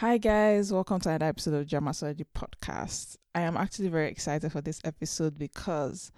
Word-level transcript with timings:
Hi, 0.00 0.16
guys, 0.16 0.72
welcome 0.72 0.98
to 1.00 1.10
another 1.10 1.26
episode 1.26 1.52
of 1.52 1.66
Dramasology 1.66 2.24
Podcast. 2.34 3.18
I 3.34 3.42
am 3.42 3.58
actually 3.58 3.88
very 3.88 4.08
excited 4.08 4.50
for 4.50 4.62
this 4.62 4.80
episode 4.82 5.38
because 5.38 6.10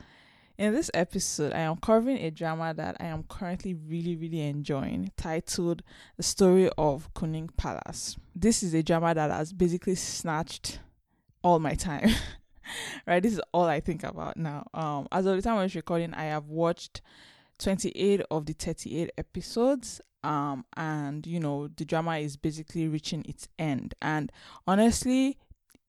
in 0.57 0.73
this 0.73 0.89
episode, 0.95 1.53
I 1.53 1.63
am 1.63 1.79
covering 1.79 2.19
a 2.19 2.31
drama 2.31 2.75
that 2.75 2.97
I 3.01 3.07
am 3.07 3.25
currently 3.25 3.75
really, 3.75 4.15
really 4.15 4.43
enjoying 4.43 5.11
titled 5.17 5.83
The 6.17 6.23
Story 6.23 6.71
of 6.79 7.13
Kunning 7.15 7.51
Palace. 7.57 8.17
This 8.37 8.63
is 8.63 8.73
a 8.73 8.85
drama 8.85 9.15
that 9.15 9.33
has 9.33 9.53
basically 9.53 9.97
snatched 9.97 10.79
all 11.43 11.59
my 11.59 11.75
time. 11.75 12.11
right, 13.09 13.21
this 13.21 13.33
is 13.33 13.41
all 13.53 13.65
I 13.65 13.81
think 13.81 14.05
about 14.05 14.37
now. 14.37 14.65
Um, 14.73 15.09
as 15.11 15.27
of 15.27 15.35
the 15.35 15.43
time 15.43 15.59
I 15.59 15.65
was 15.65 15.75
recording, 15.75 16.15
I 16.15 16.27
have 16.27 16.47
watched 16.47 17.03
28 17.59 18.21
of 18.31 18.47
the 18.47 18.53
38 18.53 19.11
episodes 19.19 20.01
um 20.25 20.65
and 20.77 21.27
you 21.27 21.41
know 21.41 21.69
the 21.77 21.85
drama 21.85 22.19
is 22.19 22.37
basically 22.37 22.89
reaching 22.89 23.25
its 23.29 23.49
end. 23.59 23.95
And 24.03 24.31
honestly 24.67 25.39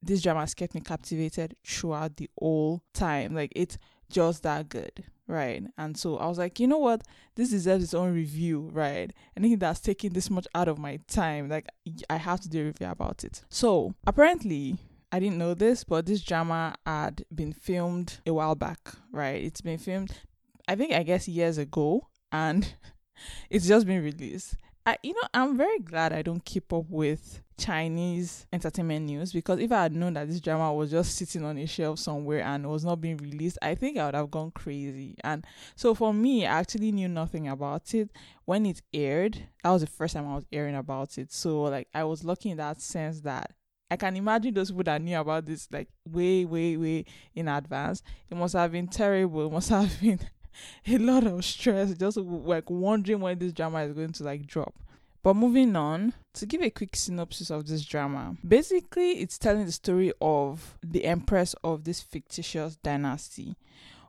this 0.02 0.20
drama 0.20 0.40
has 0.40 0.52
kept 0.54 0.74
me 0.74 0.82
captivated 0.82 1.56
throughout 1.66 2.16
the 2.16 2.28
whole 2.38 2.82
time. 2.92 3.34
Like 3.34 3.52
it's 3.56 3.78
just 4.10 4.42
that 4.42 4.68
good 4.68 5.04
right? 5.26 5.64
And 5.78 5.96
so 5.96 6.18
i 6.18 6.26
was 6.26 6.38
like 6.38 6.60
you 6.60 6.66
know 6.66 6.78
what? 6.78 7.02
This 7.34 7.50
deserves 7.50 7.84
its 7.84 7.94
own 7.94 8.14
review 8.14 8.70
right? 8.72 9.12
Anything 9.36 9.58
that's 9.58 9.80
taking 9.80 10.12
this 10.12 10.30
much 10.30 10.46
out 10.54 10.68
of 10.68 10.78
my 10.78 10.98
time 11.08 11.48
like 11.48 11.66
i 12.10 12.16
have 12.16 12.40
to 12.40 12.48
do 12.48 12.62
a 12.62 12.64
review 12.66 12.88
about 12.88 13.24
it. 13.24 13.44
So 13.48 13.94
apparently 14.06 14.76
I 15.14 15.20
didn't 15.20 15.38
know 15.38 15.54
this, 15.54 15.84
but 15.84 16.06
this 16.06 16.22
drama 16.22 16.74
had 16.84 17.24
been 17.32 17.52
filmed 17.52 18.18
a 18.26 18.34
while 18.34 18.56
back, 18.56 18.80
right? 19.12 19.44
It's 19.44 19.60
been 19.60 19.78
filmed, 19.78 20.10
I 20.66 20.74
think, 20.74 20.92
I 20.92 21.04
guess, 21.04 21.28
years 21.28 21.56
ago, 21.56 22.08
and 22.32 22.74
it's 23.50 23.66
just 23.66 23.86
been 23.86 24.02
released. 24.02 24.56
I, 24.86 24.98
you 25.02 25.14
know, 25.14 25.28
I'm 25.32 25.56
very 25.56 25.78
glad 25.78 26.12
I 26.12 26.22
don't 26.22 26.44
keep 26.44 26.70
up 26.72 26.84
with 26.90 27.40
Chinese 27.56 28.46
entertainment 28.52 29.06
news 29.06 29.32
because 29.32 29.58
if 29.60 29.72
I 29.72 29.84
had 29.84 29.94
known 29.94 30.14
that 30.14 30.28
this 30.28 30.40
drama 30.40 30.74
was 30.74 30.90
just 30.90 31.16
sitting 31.16 31.44
on 31.44 31.56
a 31.56 31.66
shelf 31.66 31.98
somewhere 31.98 32.42
and 32.42 32.68
was 32.68 32.84
not 32.84 33.00
being 33.00 33.16
released, 33.16 33.58
I 33.62 33.76
think 33.76 33.96
I 33.96 34.06
would 34.06 34.14
have 34.14 34.30
gone 34.30 34.50
crazy. 34.50 35.16
And 35.24 35.46
so 35.74 35.94
for 35.94 36.12
me, 36.12 36.44
I 36.44 36.58
actually 36.58 36.92
knew 36.92 37.08
nothing 37.08 37.48
about 37.48 37.94
it 37.94 38.10
when 38.44 38.66
it 38.66 38.82
aired. 38.92 39.38
That 39.62 39.70
was 39.70 39.82
the 39.82 39.86
first 39.86 40.14
time 40.14 40.28
I 40.28 40.34
was 40.34 40.44
hearing 40.50 40.76
about 40.76 41.16
it. 41.16 41.32
So 41.32 41.62
like 41.62 41.88
I 41.94 42.04
was 42.04 42.22
lucky 42.22 42.50
in 42.50 42.58
that 42.58 42.80
sense 42.82 43.20
that 43.22 43.52
I 43.90 43.96
can 43.96 44.16
imagine 44.16 44.52
those 44.52 44.70
people 44.70 44.84
that 44.84 45.00
knew 45.00 45.18
about 45.18 45.46
this 45.46 45.68
like 45.70 45.88
way, 46.06 46.44
way, 46.44 46.76
way 46.76 47.04
in 47.34 47.48
advance. 47.48 48.02
It 48.28 48.36
must 48.36 48.54
have 48.54 48.72
been 48.72 48.88
terrible. 48.88 49.46
It 49.46 49.52
must 49.52 49.68
have 49.70 49.98
been 50.00 50.20
a 50.86 50.98
lot 50.98 51.26
of 51.26 51.44
stress 51.44 51.94
just 51.94 52.16
like 52.16 52.68
wondering 52.70 53.20
when 53.20 53.38
this 53.38 53.52
drama 53.52 53.82
is 53.84 53.92
going 53.92 54.12
to 54.12 54.24
like 54.24 54.46
drop. 54.46 54.74
But 55.22 55.36
moving 55.36 55.74
on, 55.74 56.12
to 56.34 56.44
give 56.44 56.60
a 56.60 56.68
quick 56.68 56.94
synopsis 56.94 57.50
of 57.50 57.66
this 57.66 57.84
drama, 57.84 58.36
basically 58.46 59.12
it's 59.12 59.38
telling 59.38 59.64
the 59.64 59.72
story 59.72 60.12
of 60.20 60.76
the 60.82 61.06
empress 61.06 61.54
of 61.64 61.84
this 61.84 62.02
fictitious 62.02 62.76
dynasty 62.76 63.56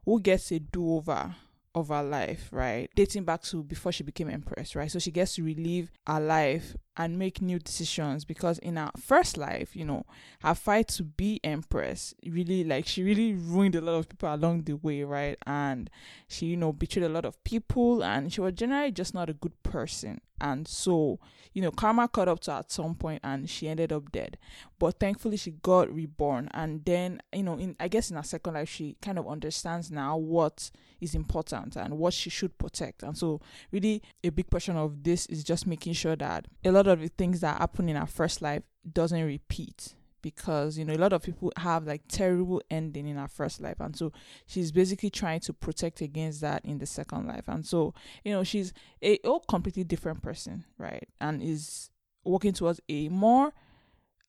who 0.03 0.19
gets 0.19 0.51
a 0.51 0.59
do 0.59 0.95
over 0.95 1.35
of 1.73 1.89
her 1.89 2.03
life, 2.03 2.49
right? 2.51 2.89
Dating 2.95 3.23
back 3.23 3.43
to 3.43 3.63
before 3.63 3.91
she 3.91 4.03
became 4.03 4.29
empress, 4.29 4.75
right? 4.75 4.91
So 4.91 4.99
she 4.99 5.11
gets 5.11 5.35
to 5.35 5.43
relive 5.43 5.91
her 6.07 6.19
life 6.19 6.75
and 6.97 7.19
make 7.19 7.41
new 7.41 7.59
decisions 7.59 8.25
because 8.25 8.57
in 8.59 8.77
her 8.77 8.91
first 8.97 9.37
life, 9.37 9.75
you 9.75 9.85
know, 9.85 10.05
her 10.41 10.55
fight 10.55 10.87
to 10.89 11.03
be 11.03 11.39
empress 11.43 12.13
really 12.25 12.63
like 12.63 12.87
she 12.87 13.03
really 13.03 13.33
ruined 13.33 13.75
a 13.75 13.81
lot 13.81 13.95
of 13.95 14.09
people 14.09 14.33
along 14.33 14.63
the 14.63 14.73
way, 14.73 15.03
right? 15.03 15.37
And 15.45 15.89
she, 16.27 16.47
you 16.47 16.57
know, 16.57 16.71
betrayed 16.71 17.05
a 17.05 17.09
lot 17.09 17.25
of 17.25 17.43
people 17.43 18.03
and 18.03 18.31
she 18.31 18.41
was 18.41 18.53
generally 18.53 18.91
just 18.91 19.13
not 19.13 19.29
a 19.29 19.33
good 19.33 19.61
person. 19.63 20.21
And 20.41 20.67
so, 20.67 21.19
you 21.53 21.61
know, 21.61 21.71
karma 21.71 22.07
caught 22.07 22.27
up 22.27 22.41
to 22.41 22.51
her 22.51 22.57
at 22.59 22.71
some 22.71 22.95
point 22.95 23.21
and 23.23 23.49
she 23.49 23.69
ended 23.69 23.93
up 23.93 24.11
dead. 24.11 24.37
But 24.77 24.99
thankfully 24.99 25.37
she 25.37 25.51
got 25.51 25.93
reborn 25.93 26.49
and 26.53 26.83
then, 26.83 27.21
you 27.33 27.43
know, 27.43 27.57
in 27.57 27.75
I 27.79 27.87
guess 27.87 28.09
in 28.09 28.17
her 28.17 28.23
second 28.23 28.53
life 28.53 28.69
she 28.69 28.97
kind 29.01 29.17
of 29.17 29.27
understands 29.27 29.91
now 29.91 30.17
what 30.17 30.71
is 30.99 31.15
important 31.15 31.75
and 31.75 31.97
what 31.97 32.13
she 32.13 32.29
should 32.29 32.57
protect. 32.57 33.03
And 33.03 33.17
so 33.17 33.41
really 33.71 34.01
a 34.23 34.29
big 34.29 34.49
portion 34.49 34.75
of 34.75 35.03
this 35.03 35.25
is 35.27 35.43
just 35.43 35.67
making 35.67 35.93
sure 35.93 36.15
that 36.17 36.47
a 36.63 36.71
lot 36.71 36.84
of 36.87 37.01
the 37.01 37.09
things 37.09 37.41
that 37.41 37.59
happen 37.59 37.89
in 37.89 37.97
our 37.97 38.07
first 38.07 38.41
life 38.41 38.63
doesn't 38.91 39.23
repeat 39.23 39.95
because 40.25 40.75
you 40.75 40.83
know 40.83 40.95
a 40.95 40.97
lot 40.97 41.13
of 41.13 41.21
people 41.21 41.53
have 41.55 41.85
like 41.85 42.01
terrible 42.07 42.59
ending 42.71 43.07
in 43.07 43.15
our 43.15 43.27
first 43.27 43.61
life. 43.61 43.75
And 43.79 43.95
so 43.95 44.11
she's 44.47 44.71
basically 44.71 45.11
trying 45.11 45.39
to 45.41 45.53
protect 45.53 46.01
against 46.01 46.41
that 46.41 46.65
in 46.65 46.79
the 46.79 46.87
second 46.87 47.27
life. 47.27 47.43
And 47.47 47.63
so 47.63 47.93
you 48.23 48.31
know 48.31 48.43
she's 48.43 48.73
a, 49.03 49.19
a 49.23 49.39
completely 49.47 49.83
different 49.83 50.23
person 50.23 50.65
right? 50.79 51.07
And 51.21 51.43
is 51.43 51.91
working 52.23 52.53
towards 52.53 52.81
a 52.89 53.07
more 53.09 53.53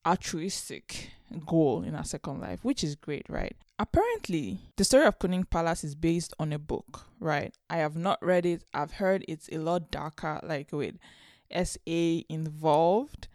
altruistic 0.05 1.09
goal 1.47 1.81
in 1.81 1.95
her 1.95 2.03
second 2.03 2.39
life 2.39 2.59
which 2.63 2.83
is 2.83 2.95
great 2.95 3.25
right? 3.27 3.55
Apparently 3.79 4.59
the 4.75 4.83
story 4.83 5.07
of 5.07 5.17
Kunning 5.17 5.49
Palace 5.49 5.83
is 5.83 5.95
based 5.95 6.31
on 6.39 6.53
a 6.53 6.59
book 6.59 7.07
right? 7.19 7.55
I 7.71 7.77
have 7.77 7.95
not 7.95 8.19
read 8.23 8.45
it. 8.45 8.63
I've 8.71 8.91
heard 8.91 9.25
it's 9.27 9.49
a 9.51 9.57
lot 9.57 9.89
darker. 9.89 10.39
Like 10.43 10.71
with 10.71 10.97
SA 11.51 12.21
involved. 12.29 13.27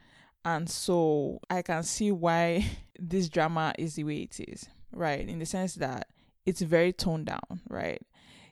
And 0.44 0.68
so 0.68 1.40
I 1.48 1.62
can 1.62 1.82
see 1.82 2.10
why 2.10 2.66
this 2.98 3.28
drama 3.28 3.74
is 3.78 3.94
the 3.94 4.04
way 4.04 4.22
it 4.22 4.40
is, 4.40 4.68
right? 4.92 5.26
In 5.26 5.38
the 5.38 5.46
sense 5.46 5.74
that 5.76 6.08
it's 6.44 6.62
very 6.62 6.92
toned 6.92 7.26
down, 7.26 7.60
right? 7.68 8.02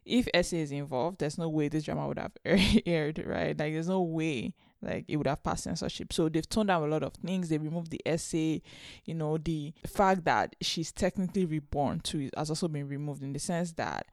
If 0.04 0.28
SA 0.46 0.56
is 0.56 0.72
involved, 0.72 1.18
there's 1.18 1.38
no 1.38 1.48
way 1.48 1.68
this 1.68 1.84
drama 1.84 2.08
would 2.08 2.18
have 2.18 2.32
aired, 2.86 3.22
right? 3.26 3.58
Like, 3.58 3.72
there's 3.72 3.88
no 3.88 4.02
way 4.02 4.54
like 4.82 5.04
it 5.08 5.16
would 5.16 5.26
have 5.26 5.42
passed 5.42 5.64
censorship. 5.64 6.12
So 6.12 6.28
they've 6.28 6.48
toned 6.48 6.68
down 6.68 6.82
a 6.82 6.86
lot 6.86 7.02
of 7.02 7.12
things. 7.14 7.48
They 7.48 7.58
removed 7.58 7.90
the 7.90 8.00
SA, 8.16 8.64
you 9.04 9.14
know, 9.14 9.36
the 9.36 9.74
fact 9.86 10.24
that 10.24 10.56
she's 10.60 10.92
technically 10.92 11.44
reborn 11.44 12.00
too 12.00 12.30
has 12.36 12.50
also 12.50 12.68
been 12.68 12.88
removed 12.88 13.22
in 13.22 13.32
the 13.32 13.38
sense 13.38 13.72
that 13.72 14.06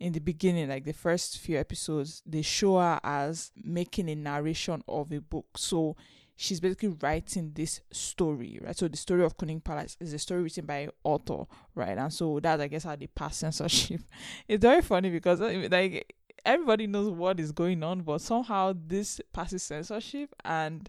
in 0.00 0.12
the 0.12 0.20
beginning, 0.20 0.68
like 0.68 0.84
the 0.84 0.92
first 0.92 1.38
few 1.38 1.58
episodes, 1.58 2.22
they 2.26 2.42
show 2.42 2.78
her 2.78 3.00
as 3.02 3.52
making 3.56 4.08
a 4.10 4.14
narration 4.14 4.82
of 4.88 5.12
a 5.12 5.20
book. 5.20 5.46
So 5.56 5.96
she's 6.36 6.60
basically 6.60 6.96
writing 7.00 7.52
this 7.54 7.80
story, 7.92 8.58
right? 8.62 8.76
So 8.76 8.88
the 8.88 8.96
story 8.96 9.24
of 9.24 9.36
Kunning 9.36 9.62
Palace 9.62 9.96
is 10.00 10.12
a 10.12 10.18
story 10.18 10.42
written 10.42 10.66
by 10.66 10.76
an 10.76 10.90
author, 11.04 11.44
right? 11.74 11.96
And 11.96 12.12
so 12.12 12.40
that's 12.40 12.60
I 12.60 12.68
guess 12.68 12.84
how 12.84 12.96
they 12.96 13.06
pass 13.06 13.36
censorship. 13.36 14.00
it's 14.48 14.62
very 14.62 14.82
funny 14.82 15.10
because 15.10 15.40
uh, 15.40 15.68
like 15.70 16.14
everybody 16.44 16.86
knows 16.86 17.10
what 17.10 17.40
is 17.40 17.52
going 17.52 17.82
on, 17.82 18.02
but 18.02 18.20
somehow 18.20 18.74
this 18.86 19.20
passes 19.32 19.62
censorship 19.62 20.34
and 20.44 20.88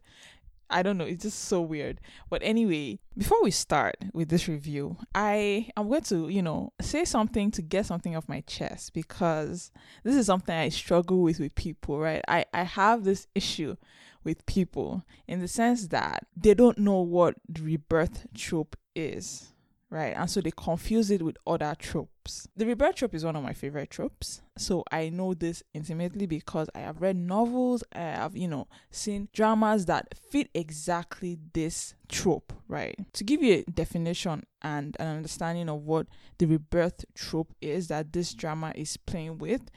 I 0.69 0.81
don't 0.83 0.97
know, 0.97 1.05
it's 1.05 1.23
just 1.23 1.45
so 1.45 1.61
weird. 1.61 2.01
But 2.29 2.41
anyway, 2.43 2.99
before 3.17 3.41
we 3.43 3.51
start 3.51 3.95
with 4.13 4.29
this 4.29 4.47
review, 4.47 4.97
I 5.13 5.69
am 5.77 5.89
going 5.89 6.01
to, 6.03 6.29
you 6.29 6.41
know, 6.41 6.73
say 6.81 7.05
something 7.05 7.51
to 7.51 7.61
get 7.61 7.85
something 7.85 8.15
off 8.15 8.29
my 8.29 8.41
chest 8.41 8.93
because 8.93 9.71
this 10.03 10.15
is 10.15 10.25
something 10.25 10.55
I 10.55 10.69
struggle 10.69 11.21
with 11.21 11.39
with 11.39 11.55
people, 11.55 11.99
right? 11.99 12.23
I 12.27 12.45
I 12.53 12.63
have 12.63 13.03
this 13.03 13.27
issue 13.35 13.75
with 14.23 14.45
people 14.45 15.03
in 15.27 15.39
the 15.39 15.47
sense 15.47 15.87
that 15.89 16.25
they 16.35 16.53
don't 16.53 16.79
know 16.79 16.99
what 17.01 17.35
the 17.47 17.61
rebirth 17.61 18.25
trope 18.33 18.75
is 18.95 19.53
right? 19.90 20.16
And 20.16 20.29
so 20.29 20.41
they 20.41 20.51
confuse 20.51 21.12
it 21.12 21.22
with 21.22 21.38
other 21.46 21.75
tropes. 21.78 22.47
The 22.56 22.66
rebirth 22.66 22.96
trope 22.96 23.13
is 23.13 23.23
one 23.23 23.35
of 23.35 23.44
my 23.44 23.53
favorite 23.53 23.90
tropes. 23.90 24.41
So 24.57 24.84
I 24.91 25.09
know 25.09 25.34
this 25.34 25.63
intimately 25.73 26.25
because 26.25 26.69
I 26.73 26.79
have 26.79 27.01
read 27.01 27.16
novels, 27.16 27.84
I 27.94 28.00
have, 28.00 28.35
you 28.35 28.47
know, 28.47 28.68
seen 28.90 29.29
dramas 29.34 29.85
that 29.85 30.16
fit 30.31 30.50
exactly 30.53 31.38
this 31.53 31.94
trope, 32.09 32.53
right? 32.68 32.97
To 33.13 33.23
give 33.23 33.44
you 33.44 33.63
a 33.68 33.72
definition 33.72 34.46
and 34.62 34.96
an 35.00 35.07
understanding 35.07 35.69
of 35.69 35.84
what 35.84 36.07
the 36.40 36.46
rebirth 36.46 37.06
trope 37.13 37.53
is 37.62 37.88
that 37.88 38.12
this 38.13 38.34
drama 38.34 38.73
is 38.75 38.97
playing 38.97 39.38
with, 39.38 39.69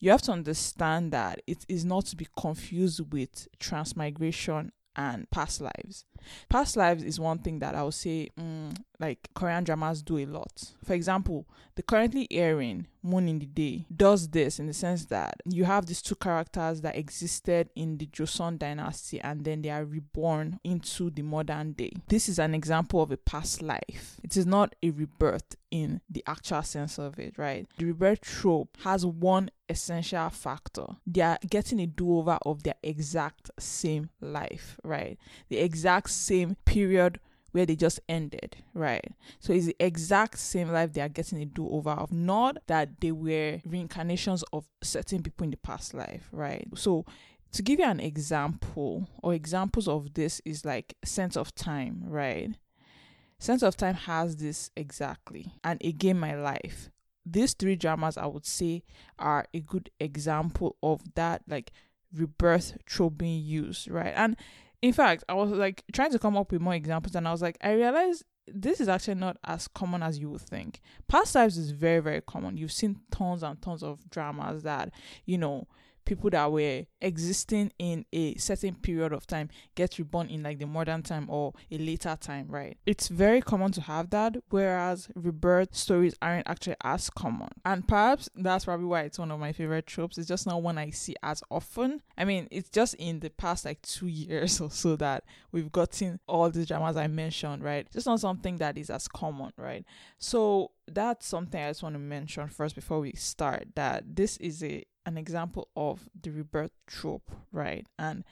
you 0.00 0.10
have 0.12 0.22
to 0.22 0.32
understand 0.32 1.12
that 1.12 1.42
it 1.46 1.66
is 1.68 1.84
not 1.84 2.06
to 2.06 2.16
be 2.16 2.28
confused 2.38 3.12
with 3.12 3.48
transmigration 3.58 4.70
and 4.94 5.30
past 5.30 5.60
lives. 5.60 6.04
Past 6.48 6.76
lives 6.76 7.02
is 7.02 7.20
one 7.20 7.38
thing 7.38 7.58
that 7.60 7.74
I 7.74 7.82
would 7.82 7.94
say, 7.94 8.30
mm, 8.38 8.76
like 8.98 9.28
Korean 9.34 9.64
dramas 9.64 10.02
do 10.02 10.18
a 10.18 10.26
lot. 10.26 10.74
For 10.84 10.94
example, 10.94 11.46
the 11.76 11.82
currently 11.82 12.26
airing 12.30 12.86
Moon 13.02 13.28
in 13.28 13.38
the 13.38 13.46
Day 13.46 13.86
does 13.94 14.28
this 14.28 14.58
in 14.58 14.66
the 14.66 14.72
sense 14.72 15.04
that 15.06 15.40
you 15.44 15.64
have 15.64 15.86
these 15.86 16.02
two 16.02 16.16
characters 16.16 16.80
that 16.80 16.96
existed 16.96 17.70
in 17.76 17.98
the 17.98 18.06
Joseon 18.06 18.58
dynasty 18.58 19.20
and 19.20 19.44
then 19.44 19.62
they 19.62 19.70
are 19.70 19.84
reborn 19.84 20.58
into 20.64 21.10
the 21.10 21.22
modern 21.22 21.72
day. 21.72 21.92
This 22.08 22.28
is 22.28 22.38
an 22.38 22.54
example 22.54 23.02
of 23.02 23.10
a 23.10 23.16
past 23.16 23.62
life. 23.62 24.20
It 24.22 24.36
is 24.36 24.46
not 24.46 24.74
a 24.82 24.90
rebirth 24.90 25.56
in 25.70 26.00
the 26.10 26.24
actual 26.26 26.62
sense 26.62 26.98
of 26.98 27.18
it, 27.18 27.38
right? 27.38 27.66
The 27.78 27.86
rebirth 27.86 28.22
trope 28.22 28.76
has 28.82 29.04
one 29.04 29.50
essential 29.68 30.30
factor. 30.30 30.86
They 31.06 31.20
are 31.20 31.38
getting 31.48 31.80
a 31.80 31.86
do 31.86 32.18
over 32.18 32.38
of 32.42 32.62
their 32.62 32.76
exact 32.82 33.50
same 33.58 34.10
life, 34.20 34.78
right? 34.82 35.18
The 35.48 35.58
exact 35.58 36.07
same 36.08 36.56
period 36.64 37.20
where 37.52 37.64
they 37.64 37.76
just 37.76 38.00
ended, 38.08 38.56
right? 38.74 39.12
So 39.40 39.52
it's 39.52 39.66
the 39.66 39.76
exact 39.80 40.38
same 40.38 40.70
life 40.70 40.92
they 40.92 41.00
are 41.00 41.08
getting 41.08 41.40
a 41.40 41.44
do 41.46 41.68
over 41.68 41.90
of, 41.90 42.12
not 42.12 42.58
that 42.66 43.00
they 43.00 43.12
were 43.12 43.60
reincarnations 43.64 44.44
of 44.52 44.66
certain 44.82 45.22
people 45.22 45.44
in 45.44 45.50
the 45.50 45.56
past 45.56 45.94
life, 45.94 46.28
right? 46.32 46.66
So 46.74 47.06
to 47.52 47.62
give 47.62 47.78
you 47.78 47.86
an 47.86 48.00
example 48.00 49.08
or 49.22 49.34
examples 49.34 49.88
of 49.88 50.14
this 50.14 50.40
is 50.44 50.64
like 50.64 50.94
sense 51.04 51.36
of 51.36 51.54
time, 51.54 52.02
right? 52.06 52.50
Sense 53.38 53.62
of 53.62 53.76
time 53.76 53.94
has 53.94 54.36
this 54.36 54.70
exactly. 54.76 55.52
And 55.64 55.82
again, 55.82 56.18
my 56.18 56.34
life. 56.34 56.90
These 57.24 57.54
three 57.54 57.76
dramas 57.76 58.16
I 58.16 58.26
would 58.26 58.46
say 58.46 58.82
are 59.18 59.46
a 59.52 59.60
good 59.60 59.90
example 60.00 60.76
of 60.82 61.02
that 61.14 61.42
like 61.46 61.72
rebirth 62.12 62.78
trope 62.84 63.18
being 63.18 63.44
used, 63.44 63.90
right? 63.90 64.12
And 64.16 64.36
in 64.82 64.92
fact, 64.92 65.24
I 65.28 65.34
was 65.34 65.50
like 65.50 65.82
trying 65.92 66.12
to 66.12 66.18
come 66.18 66.36
up 66.36 66.52
with 66.52 66.60
more 66.60 66.74
examples 66.74 67.14
and 67.14 67.26
I 67.26 67.32
was 67.32 67.42
like, 67.42 67.58
I 67.62 67.72
realized 67.72 68.24
this 68.46 68.80
is 68.80 68.88
actually 68.88 69.16
not 69.16 69.36
as 69.44 69.68
common 69.68 70.02
as 70.02 70.18
you 70.18 70.30
would 70.30 70.40
think. 70.40 70.80
Past 71.08 71.34
lives 71.34 71.58
is 71.58 71.70
very, 71.70 72.00
very 72.00 72.20
common. 72.20 72.56
You've 72.56 72.72
seen 72.72 73.00
tons 73.10 73.42
and 73.42 73.60
tons 73.60 73.82
of 73.82 74.08
dramas 74.10 74.62
that, 74.62 74.90
you 75.26 75.38
know, 75.38 75.66
people 76.08 76.30
that 76.30 76.50
were 76.50 76.84
existing 77.02 77.70
in 77.78 78.04
a 78.12 78.34
certain 78.36 78.74
period 78.74 79.12
of 79.12 79.26
time 79.26 79.50
get 79.74 79.98
reborn 79.98 80.28
in 80.28 80.42
like 80.42 80.58
the 80.58 80.66
modern 80.66 81.02
time 81.02 81.28
or 81.28 81.52
a 81.70 81.76
later 81.76 82.16
time, 82.18 82.46
right? 82.48 82.78
It's 82.86 83.08
very 83.08 83.42
common 83.42 83.72
to 83.72 83.82
have 83.82 84.08
that, 84.10 84.36
whereas 84.48 85.08
rebirth 85.14 85.76
stories 85.76 86.14
aren't 86.22 86.48
actually 86.48 86.76
as 86.82 87.10
common. 87.10 87.50
And 87.64 87.86
perhaps 87.86 88.30
that's 88.34 88.64
probably 88.64 88.86
why 88.86 89.02
it's 89.02 89.18
one 89.18 89.30
of 89.30 89.38
my 89.38 89.52
favorite 89.52 89.86
tropes. 89.86 90.16
It's 90.16 90.28
just 90.28 90.46
not 90.46 90.62
one 90.62 90.78
I 90.78 90.90
see 90.90 91.14
as 91.22 91.42
often. 91.50 92.00
I 92.16 92.24
mean, 92.24 92.48
it's 92.50 92.70
just 92.70 92.94
in 92.94 93.20
the 93.20 93.30
past 93.30 93.66
like 93.66 93.82
two 93.82 94.06
years 94.08 94.60
or 94.60 94.70
so 94.70 94.96
that 94.96 95.24
we've 95.52 95.70
gotten 95.70 96.18
all 96.26 96.48
the 96.48 96.64
dramas 96.64 96.96
I 96.96 97.06
mentioned, 97.06 97.62
right? 97.62 97.86
Just 97.92 98.06
not 98.06 98.20
something 98.20 98.56
that 98.56 98.78
is 98.78 98.88
as 98.88 99.08
common, 99.08 99.52
right? 99.58 99.84
So 100.16 100.70
that's 100.94 101.26
something 101.26 101.62
I 101.62 101.70
just 101.70 101.82
want 101.82 101.94
to 101.94 102.00
mention 102.00 102.48
first 102.48 102.74
before 102.74 103.00
we 103.00 103.12
start 103.12 103.68
that 103.74 104.16
this 104.16 104.36
is 104.38 104.62
a 104.62 104.84
an 105.06 105.16
example 105.16 105.68
of 105.74 106.08
the 106.20 106.30
rebirth 106.30 106.72
trope, 106.86 107.30
right? 107.50 107.86
And 107.98 108.24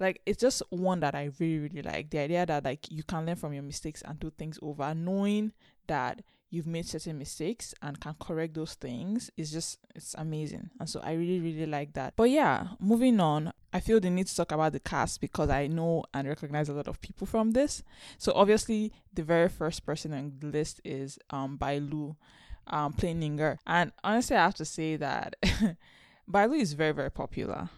like 0.00 0.20
it's 0.26 0.40
just 0.40 0.62
one 0.70 1.00
that 1.00 1.14
I 1.14 1.30
really, 1.38 1.58
really 1.58 1.82
like. 1.82 2.10
The 2.10 2.18
idea 2.18 2.46
that 2.46 2.64
like 2.64 2.90
you 2.90 3.02
can 3.02 3.26
learn 3.26 3.36
from 3.36 3.52
your 3.52 3.62
mistakes 3.62 4.02
and 4.02 4.18
do 4.18 4.30
things 4.30 4.58
over, 4.62 4.94
knowing 4.94 5.52
that 5.86 6.22
you've 6.54 6.66
made 6.68 6.86
certain 6.86 7.18
mistakes 7.18 7.74
and 7.82 8.00
can 8.00 8.14
correct 8.20 8.54
those 8.54 8.74
things 8.74 9.28
is 9.36 9.50
just 9.50 9.78
it's 9.94 10.14
amazing. 10.16 10.70
And 10.78 10.88
so 10.88 11.00
I 11.02 11.14
really, 11.14 11.40
really 11.40 11.66
like 11.66 11.94
that. 11.94 12.14
But 12.16 12.30
yeah, 12.30 12.68
moving 12.78 13.18
on, 13.18 13.52
I 13.72 13.80
feel 13.80 13.98
the 13.98 14.08
need 14.08 14.28
to 14.28 14.36
talk 14.36 14.52
about 14.52 14.72
the 14.72 14.78
cast 14.78 15.20
because 15.20 15.50
I 15.50 15.66
know 15.66 16.04
and 16.14 16.28
recognize 16.28 16.68
a 16.68 16.72
lot 16.72 16.86
of 16.86 17.00
people 17.00 17.26
from 17.26 17.50
this. 17.50 17.82
So 18.18 18.32
obviously 18.36 18.92
the 19.12 19.24
very 19.24 19.48
first 19.48 19.84
person 19.84 20.14
on 20.14 20.34
the 20.38 20.46
list 20.46 20.80
is 20.84 21.18
um 21.30 21.58
Bailu 21.58 22.14
um 22.68 22.92
playing 22.92 23.20
Ning'Er. 23.20 23.58
And 23.66 23.90
honestly 24.04 24.36
I 24.36 24.44
have 24.44 24.54
to 24.54 24.64
say 24.64 24.94
that 24.96 25.34
Bailu 26.30 26.60
is 26.60 26.74
very, 26.74 26.92
very 26.92 27.10
popular. 27.10 27.68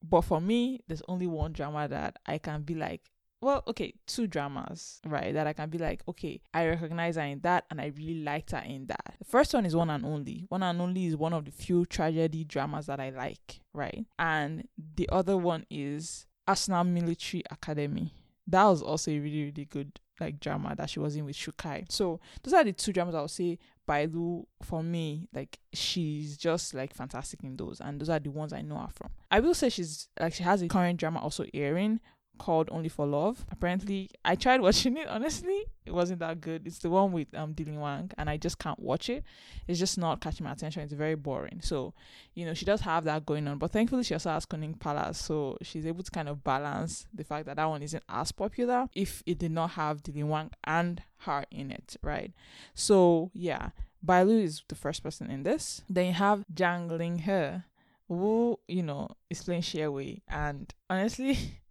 But 0.00 0.20
for 0.20 0.40
me, 0.40 0.82
there's 0.86 1.02
only 1.08 1.26
one 1.26 1.52
drama 1.52 1.88
that 1.88 2.18
I 2.24 2.38
can 2.38 2.62
be 2.62 2.76
like, 2.76 3.02
well, 3.40 3.62
okay, 3.68 3.94
two 4.06 4.26
dramas, 4.26 5.00
right? 5.04 5.34
That 5.34 5.46
I 5.46 5.52
can 5.52 5.68
be 5.68 5.78
like, 5.78 6.02
okay, 6.08 6.40
I 6.54 6.66
recognize 6.66 7.16
her 7.16 7.22
in 7.22 7.40
that 7.40 7.64
and 7.70 7.80
I 7.80 7.92
really 7.96 8.22
liked 8.22 8.52
her 8.52 8.62
in 8.66 8.86
that. 8.86 9.14
The 9.18 9.24
first 9.24 9.52
one 9.54 9.66
is 9.66 9.76
One 9.76 9.90
and 9.90 10.04
Only. 10.04 10.46
One 10.48 10.62
and 10.62 10.80
Only 10.80 11.06
is 11.06 11.16
one 11.16 11.32
of 11.32 11.44
the 11.44 11.50
few 11.50 11.84
tragedy 11.86 12.44
dramas 12.44 12.86
that 12.86 13.00
I 13.00 13.10
like, 13.10 13.60
right? 13.72 14.04
And 14.18 14.66
the 14.94 15.08
other 15.12 15.36
one 15.36 15.66
is 15.70 16.26
Arsenal 16.48 16.84
Military 16.84 17.42
Academy. 17.50 18.12
That 18.46 18.64
was 18.64 18.82
also 18.82 19.10
a 19.10 19.18
really, 19.18 19.44
really 19.44 19.64
good 19.64 20.00
like 20.18 20.40
drama 20.40 20.74
that 20.76 20.88
she 20.88 20.98
was 20.98 21.14
in 21.16 21.24
with 21.26 21.36
Xu 21.36 21.54
Kai. 21.56 21.84
So 21.88 22.20
those 22.42 22.54
are 22.54 22.64
the 22.64 22.72
two 22.72 22.92
dramas 22.92 23.14
I 23.14 23.20
would 23.20 23.30
say 23.30 23.58
Bailu, 23.86 24.44
for 24.62 24.82
me, 24.82 25.28
like 25.32 25.58
she's 25.72 26.36
just 26.36 26.74
like 26.74 26.92
fantastic 26.92 27.44
in 27.44 27.56
those, 27.56 27.80
and 27.80 28.00
those 28.00 28.08
are 28.08 28.18
the 28.18 28.30
ones 28.30 28.52
I 28.52 28.62
know 28.62 28.78
her 28.78 28.88
from. 28.92 29.10
I 29.30 29.40
will 29.40 29.54
say 29.54 29.68
she's 29.68 30.08
like 30.18 30.34
she 30.34 30.42
has 30.42 30.62
a 30.62 30.68
current 30.68 30.98
drama 30.98 31.20
also 31.20 31.44
airing 31.54 32.00
called 32.38 32.68
Only 32.70 32.88
for 32.88 33.06
Love. 33.06 33.44
Apparently, 33.50 34.10
I 34.24 34.34
tried 34.34 34.60
watching 34.60 34.96
it. 34.96 35.08
Honestly, 35.08 35.64
it 35.84 35.92
wasn't 35.92 36.20
that 36.20 36.40
good. 36.40 36.66
It's 36.66 36.78
the 36.78 36.90
one 36.90 37.12
with 37.12 37.28
um 37.34 37.54
Dylan 37.54 37.78
Wang, 37.78 38.10
and 38.18 38.28
I 38.28 38.36
just 38.36 38.58
can't 38.58 38.78
watch 38.78 39.08
it. 39.08 39.24
It's 39.66 39.78
just 39.78 39.98
not 39.98 40.20
catching 40.20 40.44
my 40.44 40.52
attention. 40.52 40.82
It's 40.82 40.92
very 40.92 41.14
boring. 41.14 41.60
So, 41.62 41.94
you 42.34 42.44
know, 42.44 42.54
she 42.54 42.64
does 42.64 42.80
have 42.82 43.04
that 43.04 43.26
going 43.26 43.46
on, 43.48 43.58
but 43.58 43.72
thankfully 43.72 44.02
she 44.02 44.14
also 44.14 44.30
has 44.30 44.46
Kunning 44.46 44.78
Palace, 44.78 45.18
so 45.18 45.56
she's 45.62 45.86
able 45.86 46.02
to 46.02 46.10
kind 46.10 46.28
of 46.28 46.42
balance 46.44 47.06
the 47.14 47.24
fact 47.24 47.46
that 47.46 47.56
that 47.56 47.66
one 47.66 47.82
isn't 47.82 48.04
as 48.08 48.32
popular 48.32 48.88
if 48.94 49.22
it 49.26 49.38
did 49.38 49.52
not 49.52 49.70
have 49.70 50.02
Dylan 50.02 50.26
Wang 50.26 50.50
and 50.64 51.02
her 51.18 51.44
in 51.50 51.70
it, 51.70 51.96
right? 52.02 52.32
So 52.74 53.30
yeah, 53.34 53.70
Bailu 54.04 54.42
is 54.42 54.62
the 54.68 54.74
first 54.74 55.02
person 55.02 55.30
in 55.30 55.42
this. 55.42 55.82
Then 55.88 56.06
you 56.06 56.12
have 56.12 56.44
Zhang 56.52 56.90
Ling 56.90 57.18
He, 57.18 57.62
who 58.08 58.58
you 58.68 58.82
know 58.82 59.08
is 59.30 59.42
playing 59.42 59.64
Wei, 59.92 60.22
and 60.28 60.72
honestly. 60.88 61.60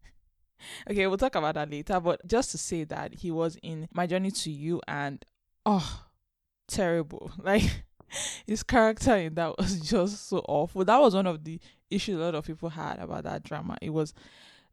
okay, 0.90 1.08
we'll 1.08 1.18
talk 1.18 1.36
about 1.36 1.56
that 1.56 1.70
later. 1.70 2.00
But 2.00 2.26
just 2.28 2.52
to 2.52 2.58
say 2.58 2.84
that 2.86 3.16
he 3.16 3.32
was 3.32 3.58
in 3.62 3.88
My 3.94 4.08
Journey 4.08 4.32
to 4.32 4.52
You 4.52 4.82
and 4.88 5.24
oh 5.66 6.06
terrible. 6.68 7.32
Like 7.42 7.84
his 8.48 8.64
character 8.64 9.16
in 9.16 9.36
that 9.36 9.58
was 9.58 9.80
just 9.90 10.30
so 10.30 10.40
awful. 10.48 10.86
That 10.86 11.00
was 11.00 11.16
one 11.16 11.28
of 11.28 11.44
the 11.44 11.60
issues 11.90 12.18
a 12.18 12.24
lot 12.24 12.36
of 12.36 12.46
people 12.46 12.70
had 12.70 13.00
about 13.00 13.24
that 13.24 13.44
drama. 13.44 13.78
It 13.82 13.92
was 13.92 14.14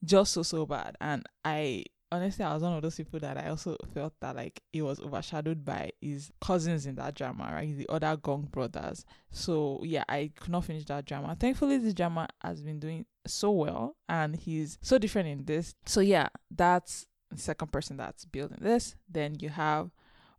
just 0.04 0.32
so 0.32 0.42
so 0.42 0.66
bad. 0.66 0.96
And 1.00 1.24
I 1.44 1.84
honestly, 2.12 2.44
I 2.44 2.52
was 2.52 2.62
one 2.62 2.74
of 2.74 2.82
those 2.82 2.96
people 2.96 3.18
that 3.20 3.38
I 3.38 3.48
also 3.48 3.76
felt 3.94 4.12
that 4.20 4.36
like 4.36 4.60
it 4.72 4.82
was 4.82 5.00
overshadowed 5.00 5.64
by 5.64 5.90
his 6.00 6.30
cousins 6.40 6.86
in 6.86 6.94
that 6.96 7.14
drama, 7.14 7.50
right? 7.52 7.76
The 7.76 7.88
other 7.88 8.16
Gong 8.16 8.48
brothers. 8.52 9.04
So 9.30 9.80
yeah, 9.82 10.04
I 10.08 10.30
could 10.38 10.50
not 10.50 10.64
finish 10.64 10.84
that 10.84 11.06
drama. 11.06 11.36
Thankfully, 11.38 11.78
this 11.78 11.94
drama 11.94 12.28
has 12.42 12.62
been 12.62 12.78
doing 12.78 13.06
so 13.26 13.50
well, 13.50 13.96
and 14.08 14.36
he's 14.36 14.78
so 14.82 14.98
different 14.98 15.28
in 15.28 15.44
this. 15.46 15.74
So 15.86 16.00
yeah, 16.00 16.28
that's 16.50 17.06
the 17.30 17.38
second 17.38 17.72
person 17.72 17.96
that's 17.96 18.26
building 18.26 18.58
this. 18.60 18.94
Then 19.08 19.36
you 19.40 19.48
have 19.48 19.90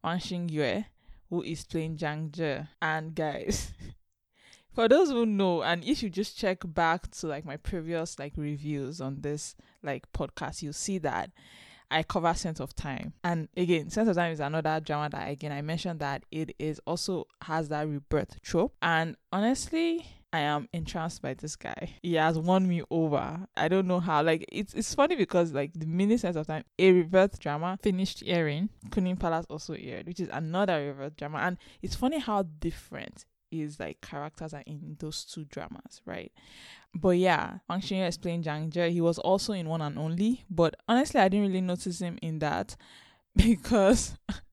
Wang 0.03 0.19
Xingyue, 0.19 0.85
who 1.29 1.41
is 1.41 1.65
playing 1.65 1.97
Zhang 1.97 2.31
Zhe, 2.31 2.67
and 2.81 3.15
guys. 3.15 3.73
for 4.73 4.87
those 4.87 5.09
who 5.09 5.25
know 5.25 5.61
and 5.61 5.83
if 5.83 6.01
you 6.01 6.09
just 6.09 6.37
check 6.37 6.59
back 6.65 7.09
to 7.11 7.27
like 7.27 7.45
my 7.45 7.57
previous 7.57 8.17
like 8.17 8.33
reviews 8.35 8.99
on 8.99 9.21
this 9.21 9.55
like 9.83 10.11
podcast 10.11 10.61
you'll 10.61 10.73
see 10.73 10.97
that 10.97 11.29
I 11.91 12.03
cover 12.03 12.33
Sense 12.33 12.59
of 12.59 12.75
Time. 12.75 13.13
And 13.23 13.47
again, 13.55 13.89
Sense 13.89 14.09
of 14.09 14.15
Time 14.15 14.31
is 14.31 14.39
another 14.39 14.79
drama 14.79 15.09
that 15.11 15.29
again 15.29 15.51
I 15.51 15.61
mentioned 15.61 15.99
that 15.99 16.23
it 16.31 16.55
is 16.59 16.79
also 16.85 17.27
has 17.41 17.69
that 17.69 17.87
rebirth 17.87 18.41
trope. 18.41 18.73
And 18.81 19.15
honestly, 19.31 20.05
I 20.33 20.39
am 20.39 20.67
entranced 20.73 21.21
by 21.21 21.35
this 21.35 21.55
guy. 21.55 21.93
He 22.01 22.15
has 22.15 22.39
won 22.39 22.67
me 22.67 22.81
over. 22.89 23.45
I 23.55 23.67
don't 23.67 23.85
know 23.87 23.99
how. 23.99 24.23
Like 24.23 24.45
it's 24.51 24.73
it's 24.73 24.95
funny 24.95 25.15
because 25.15 25.53
like 25.53 25.71
the 25.75 25.85
mini 25.85 26.17
sense 26.17 26.35
of 26.35 26.47
time, 26.47 26.63
a 26.79 26.91
rebirth 26.91 27.39
drama 27.39 27.77
finished 27.83 28.23
airing. 28.25 28.69
Kunning 28.89 29.19
Palace 29.19 29.45
also 29.49 29.75
aired, 29.75 30.07
which 30.07 30.19
is 30.19 30.29
another 30.33 30.87
rebirth 30.87 31.17
drama. 31.17 31.37
And 31.37 31.57
it's 31.83 31.95
funny 31.95 32.17
how 32.17 32.43
different 32.59 33.25
is 33.51 33.79
like 33.79 34.01
characters 34.01 34.53
are 34.53 34.63
in 34.65 34.97
those 34.99 35.23
two 35.23 35.45
dramas, 35.45 36.01
right? 36.05 36.31
But 36.95 37.17
yeah, 37.17 37.57
Wang 37.67 37.81
Xingyue 37.81 38.07
is 38.07 38.17
playing 38.17 38.43
Zhang 38.43 38.71
Zhe. 38.71 38.91
He 38.91 39.01
was 39.01 39.17
also 39.17 39.53
in 39.53 39.67
One 39.67 39.81
and 39.81 39.97
Only, 39.97 40.45
but 40.49 40.75
honestly, 40.87 41.19
I 41.19 41.27
didn't 41.27 41.47
really 41.47 41.61
notice 41.61 41.99
him 41.99 42.19
in 42.21 42.39
that 42.39 42.75
because 43.35 44.15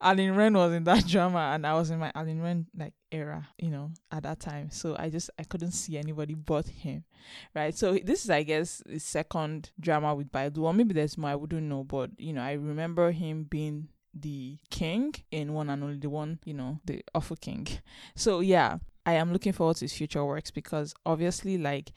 Allen 0.00 0.34
Ren 0.34 0.54
was 0.54 0.72
in 0.72 0.84
that 0.84 1.06
drama 1.08 1.52
and 1.54 1.66
I 1.66 1.74
was 1.74 1.90
in 1.90 1.98
my 1.98 2.12
Allen 2.14 2.40
Ren 2.42 2.66
like 2.76 2.94
era, 3.10 3.48
you 3.58 3.70
know, 3.70 3.90
at 4.10 4.22
that 4.24 4.40
time. 4.40 4.70
So 4.70 4.96
I 4.98 5.10
just 5.10 5.30
I 5.38 5.44
couldn't 5.44 5.72
see 5.72 5.96
anybody 5.96 6.34
but 6.34 6.66
him, 6.66 7.04
right? 7.54 7.76
So 7.76 7.98
this 8.02 8.24
is 8.24 8.30
I 8.30 8.42
guess 8.42 8.82
the 8.86 8.98
second 8.98 9.70
drama 9.80 10.14
with 10.14 10.30
Bailu, 10.30 10.58
or 10.58 10.74
maybe 10.74 10.94
there's 10.94 11.18
more 11.18 11.30
I 11.30 11.34
wouldn't 11.34 11.62
know, 11.62 11.84
but 11.84 12.10
you 12.18 12.32
know 12.32 12.42
I 12.42 12.52
remember 12.52 13.10
him 13.10 13.44
being 13.44 13.88
the 14.14 14.58
king 14.70 15.14
in 15.30 15.52
one 15.52 15.70
and 15.70 15.82
only 15.82 15.98
the 15.98 16.10
one, 16.10 16.38
you 16.44 16.54
know, 16.54 16.80
the 16.84 17.02
awful 17.14 17.36
king. 17.36 17.66
So 18.14 18.40
yeah, 18.40 18.78
I 19.06 19.12
am 19.12 19.32
looking 19.32 19.52
forward 19.52 19.76
to 19.76 19.84
his 19.84 19.92
future 19.92 20.24
works 20.24 20.50
because 20.50 20.92
obviously 21.06 21.56
like 21.56 21.92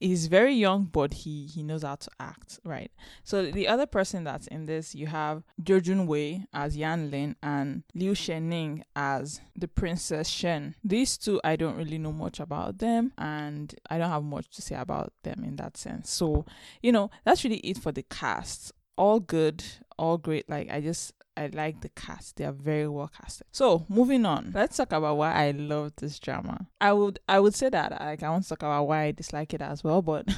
he's 0.00 0.26
very 0.26 0.54
young 0.54 0.84
but 0.84 1.12
he 1.14 1.46
he 1.46 1.62
knows 1.62 1.82
how 1.82 1.96
to 1.96 2.10
act, 2.18 2.58
right? 2.64 2.90
So 3.22 3.50
the 3.50 3.68
other 3.68 3.86
person 3.86 4.24
that's 4.24 4.46
in 4.46 4.64
this 4.64 4.94
you 4.94 5.06
have 5.06 5.44
Zhou 5.62 5.80
Junwei 5.80 6.46
as 6.52 6.76
Yan 6.76 7.10
Lin 7.10 7.36
and 7.42 7.84
Liu 7.94 8.12
Shening 8.12 8.82
as 8.96 9.42
the 9.54 9.68
Princess 9.68 10.28
Shen. 10.28 10.74
These 10.82 11.18
two 11.18 11.40
I 11.44 11.56
don't 11.56 11.76
really 11.76 11.98
know 11.98 12.12
much 12.12 12.40
about 12.40 12.78
them 12.78 13.12
and 13.18 13.74
I 13.90 13.98
don't 13.98 14.10
have 14.10 14.24
much 14.24 14.48
to 14.56 14.62
say 14.62 14.74
about 14.74 15.12
them 15.22 15.44
in 15.44 15.56
that 15.56 15.76
sense. 15.76 16.10
So, 16.10 16.46
you 16.82 16.92
know, 16.92 17.10
that's 17.24 17.44
really 17.44 17.58
it 17.58 17.78
for 17.78 17.92
the 17.92 18.02
cast 18.04 18.72
all 18.96 19.20
good, 19.20 19.64
all 19.98 20.18
great. 20.18 20.48
Like 20.48 20.70
I 20.70 20.80
just 20.80 21.12
I 21.36 21.48
like 21.48 21.80
the 21.80 21.88
cast. 21.90 22.36
They 22.36 22.44
are 22.44 22.52
very 22.52 22.88
well 22.88 23.08
casted. 23.08 23.46
So 23.50 23.86
moving 23.88 24.24
on, 24.24 24.52
let's 24.54 24.76
talk 24.76 24.92
about 24.92 25.16
why 25.16 25.32
I 25.32 25.50
love 25.50 25.92
this 25.96 26.18
drama. 26.18 26.66
I 26.80 26.92
would 26.92 27.18
I 27.28 27.40
would 27.40 27.54
say 27.54 27.68
that 27.70 27.92
like 28.00 28.22
I 28.22 28.30
want 28.30 28.44
to 28.44 28.48
talk 28.48 28.62
about 28.62 28.84
why 28.84 29.02
I 29.02 29.12
dislike 29.12 29.52
it 29.54 29.60
as 29.60 29.82
well, 29.82 30.02
but 30.02 30.28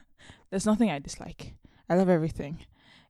there's 0.50 0.66
nothing 0.66 0.90
I 0.90 0.98
dislike. 0.98 1.54
I 1.88 1.96
love 1.96 2.08
everything. 2.08 2.58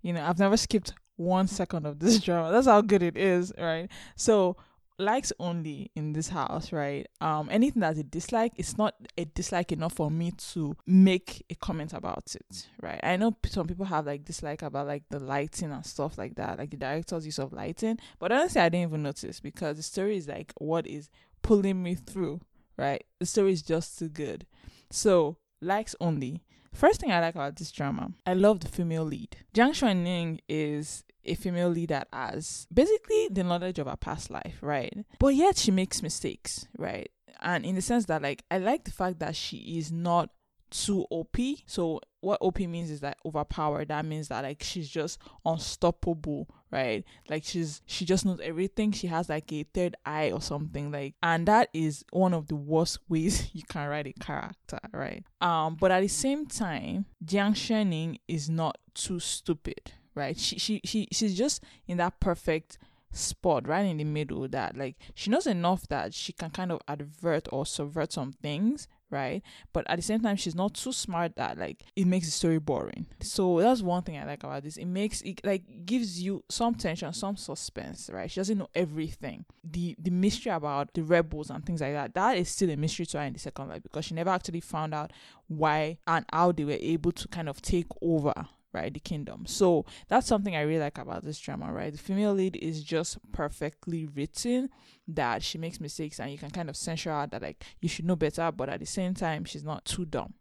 You 0.03 0.13
know, 0.13 0.25
I've 0.25 0.39
never 0.39 0.57
skipped 0.57 0.93
one 1.17 1.47
second 1.47 1.87
of 1.87 1.99
this 1.99 2.19
drama. 2.25 2.53
That's 2.53 2.67
how 2.67 2.81
good 2.81 3.03
it 3.03 3.17
is, 3.17 3.53
right? 3.59 3.89
So 4.17 4.57
likes 5.03 5.33
only 5.39 5.91
in 5.95 6.13
this 6.13 6.29
house, 6.29 6.73
right? 6.73 7.07
Um, 7.21 7.49
anything 7.51 7.81
that's 7.81 7.99
a 7.99 8.03
dislike, 8.03 8.53
it's 8.57 8.79
not 8.79 8.95
a 9.17 9.25
dislike 9.25 9.73
enough 9.73 9.95
for 9.95 10.11
me 10.11 10.33
to 10.53 10.77
make 10.87 11.45
a 11.51 11.55
comment 11.55 11.93
about 11.93 12.35
it, 12.35 12.69
right? 12.81 13.01
I 13.03 13.17
know 13.17 13.37
some 13.47 13.67
people 13.67 13.87
have 13.87 14.07
like 14.07 14.25
dislike 14.25 14.63
about 14.63 14.87
like 14.87 15.05
the 15.11 15.19
lighting 15.19 15.73
and 15.73 15.85
stuff 15.85 16.19
like 16.19 16.37
that, 16.37 16.59
like 16.59 16.71
the 16.71 16.77
director's 16.77 17.27
use 17.27 17.39
of 17.39 17.53
lighting, 17.53 17.99
but 18.19 18.33
honestly, 18.33 18.61
I 18.61 18.69
didn't 18.69 18.89
even 18.89 19.03
notice 19.03 19.41
because 19.41 19.77
the 19.77 19.83
story 19.83 20.17
is 20.17 20.29
like 20.29 20.53
what 20.59 20.87
is 20.87 21.11
pulling 21.43 21.83
me 21.83 21.95
through, 21.95 22.41
right? 22.77 23.05
The 23.19 23.27
story 23.27 23.53
is 23.53 23.63
just 23.63 23.99
too 23.99 24.09
good. 24.09 24.47
So, 24.91 25.37
likes 25.61 25.95
only. 26.01 26.43
First 26.73 27.01
thing 27.01 27.13
I 27.13 27.21
like 27.21 27.35
about 27.35 27.57
this 27.57 27.71
drama, 27.71 28.13
I 28.25 28.33
love 28.33 28.61
the 28.61 28.69
female 28.69 29.05
lead. 29.05 29.37
Jiang 29.55 29.73
Xue 29.73 29.95
Ning 29.95 30.41
is 30.49 31.05
a 31.25 31.35
female 31.35 31.69
leader 31.69 32.03
as 32.13 32.67
basically 32.73 33.29
the 33.31 33.45
knowledge 33.45 33.79
of 33.79 33.87
her 33.87 33.97
past 33.97 34.31
life, 34.31 34.59
right? 34.61 35.05
But 35.19 35.35
yet 35.35 35.57
she 35.57 35.71
makes 35.71 36.03
mistakes, 36.03 36.67
right? 36.79 37.11
And 37.41 37.65
in 37.65 37.75
the 37.75 37.83
sense 37.83 38.07
that, 38.07 38.23
like, 38.23 38.45
I 38.51 38.59
like 38.59 38.85
the 38.85 38.93
fact 38.93 39.19
that 39.19 39.35
she 39.35 39.79
is 39.79 39.91
not 39.91 40.31
too 40.73 41.07
OP. 41.11 41.37
So 41.67 42.01
what 42.21 42.39
OP 42.41 42.59
means 42.61 42.91
is 42.91 43.01
that 43.01 43.19
overpowered. 43.25 43.89
That 43.89 44.05
means 44.05 44.29
that 44.29 44.43
like 44.43 44.63
she's 44.63 44.89
just 44.89 45.21
unstoppable, 45.45 46.49
right? 46.71 47.05
Like 47.29 47.45
she's 47.45 47.83
she 47.87 48.05
just 48.05 48.25
knows 48.25 48.41
everything. 48.43 48.93
She 48.93 49.07
has 49.07 49.29
like 49.29 49.53
a 49.53 49.65
third 49.75 49.95
eye 50.05 50.33
or 50.33 50.41
something 50.41 50.91
like 50.91 51.15
and 51.23 51.47
that 51.47 51.69
is 51.73 52.05
one 52.11 52.35
of 52.35 52.49
the 52.49 52.57
worst 52.57 52.99
ways 53.09 53.51
you 53.53 53.63
can 53.69 53.89
write 53.89 54.07
a 54.07 54.13
character, 54.13 54.79
right? 54.93 55.25
Um 55.41 55.77
but 55.79 55.93
at 55.93 56.01
the 56.01 56.09
same 56.09 56.47
time, 56.47 57.07
Jiang 57.25 57.53
Xue 57.53 57.87
Ning 57.87 58.19
is 58.27 58.49
not 58.49 58.79
too 58.95 59.21
stupid, 59.21 59.93
right? 60.15 60.39
She 60.39 60.59
she 60.59 60.81
she 60.85 61.09
she's 61.13 61.37
just 61.37 61.63
in 61.87 61.99
that 61.99 62.21
perfect 62.21 62.79
spot 63.15 63.69
right 63.69 63.85
in 63.85 63.99
the 63.99 64.05
middle 64.05 64.49
that 64.49 64.75
like 64.75 64.97
she 65.15 65.29
knows 65.29 65.47
enough 65.47 65.87
that 65.89 66.15
she 66.15 66.33
can 66.33 66.49
kind 66.49 66.73
of 66.73 66.81
advert 66.89 67.47
or 67.53 67.67
subvert 67.67 68.11
some 68.11 68.33
things 68.33 68.89
right? 69.13 69.43
But 69.73 69.85
at 69.89 69.97
the 69.97 70.03
same 70.03 70.21
time, 70.21 70.37
she's 70.37 70.55
not 70.55 70.75
too 70.75 70.93
smart 70.93 71.37
that 71.37 71.59
like 71.59 71.85
it 71.95 72.07
makes 72.07 72.27
the 72.27 72.33
story 72.33 72.59
boring. 72.59 73.07
So 73.21 73.61
that's 73.61 73.83
one 73.83 74.03
thing 74.03 74.17
I 74.17 74.25
like 74.25 74.43
about 74.43 74.65
this. 74.65 74.79
It 74.79 74.87
makes 74.87 75.21
it 75.21 75.41
like 75.45 75.63
gives 75.87 76.21
you 76.21 76.43
some 76.49 76.75
tension, 76.75 77.13
some 77.13 77.37
suspense, 77.37 78.11
right? 78.13 78.31
She 78.31 78.41
doesn't 78.41 78.59
know 78.59 78.71
everything. 78.75 79.45
The 79.63 79.95
the 79.99 80.11
mystery 80.11 80.51
about 80.51 80.95
the 80.95 81.03
rebels 81.03 81.51
and 81.51 81.65
things 81.65 81.83
like 81.83 81.93
that, 81.93 82.15
that 82.15 82.39
is 82.39 82.49
still 82.49 82.71
a 82.71 82.77
mystery 82.77 83.07
to 83.07 83.19
her 83.19 83.25
in 83.25 83.35
the 83.35 83.39
second 83.39 83.69
life 83.69 83.83
because 83.83 84.07
she 84.07 84.15
never 84.15 84.31
actually 84.31 84.61
found 84.61 84.95
out 84.95 85.13
why 85.47 85.99
and 86.07 86.25
how 86.33 86.51
they 86.51 86.65
were 86.65 86.79
able 86.81 87.13
to 87.13 87.29
kind 87.29 87.49
of 87.49 87.61
take 87.61 87.87
over 88.01 88.33
right 88.73 88.93
the 88.93 89.01
kingdom. 89.01 89.45
So 89.47 89.85
that's 90.09 90.27
something 90.27 90.57
i 90.57 90.63
really 90.63 90.81
like 90.81 90.99
about 90.99 91.25
this 91.25 91.39
drama 91.39 91.73
right? 91.73 91.93
The 91.93 91.99
female 91.99 92.33
lead 92.33 92.57
is 92.57 92.83
just 92.83 93.19
perfectly 93.33 94.07
written 94.07 94.71
that 95.09 95.43
she 95.43 95.59
makes 95.59 95.81
mistakes 95.81 96.21
and 96.21 96.31
you 96.31 96.39
can 96.39 96.51
kind 96.51 96.69
of 96.69 96.77
censure 96.77 97.13
her 97.13 97.27
that 97.27 97.43
like 97.43 97.65
you 97.81 97.89
should 97.89 98.05
know 98.05 98.17
better 98.17 98.51
but 98.53 98.69
at 98.69 98.81
the 98.81 98.87
same 98.87 99.15
time 99.15 99.45
she's 99.45 99.65
not 99.65 99.85
too 99.85 100.05
dumb. 100.05 100.35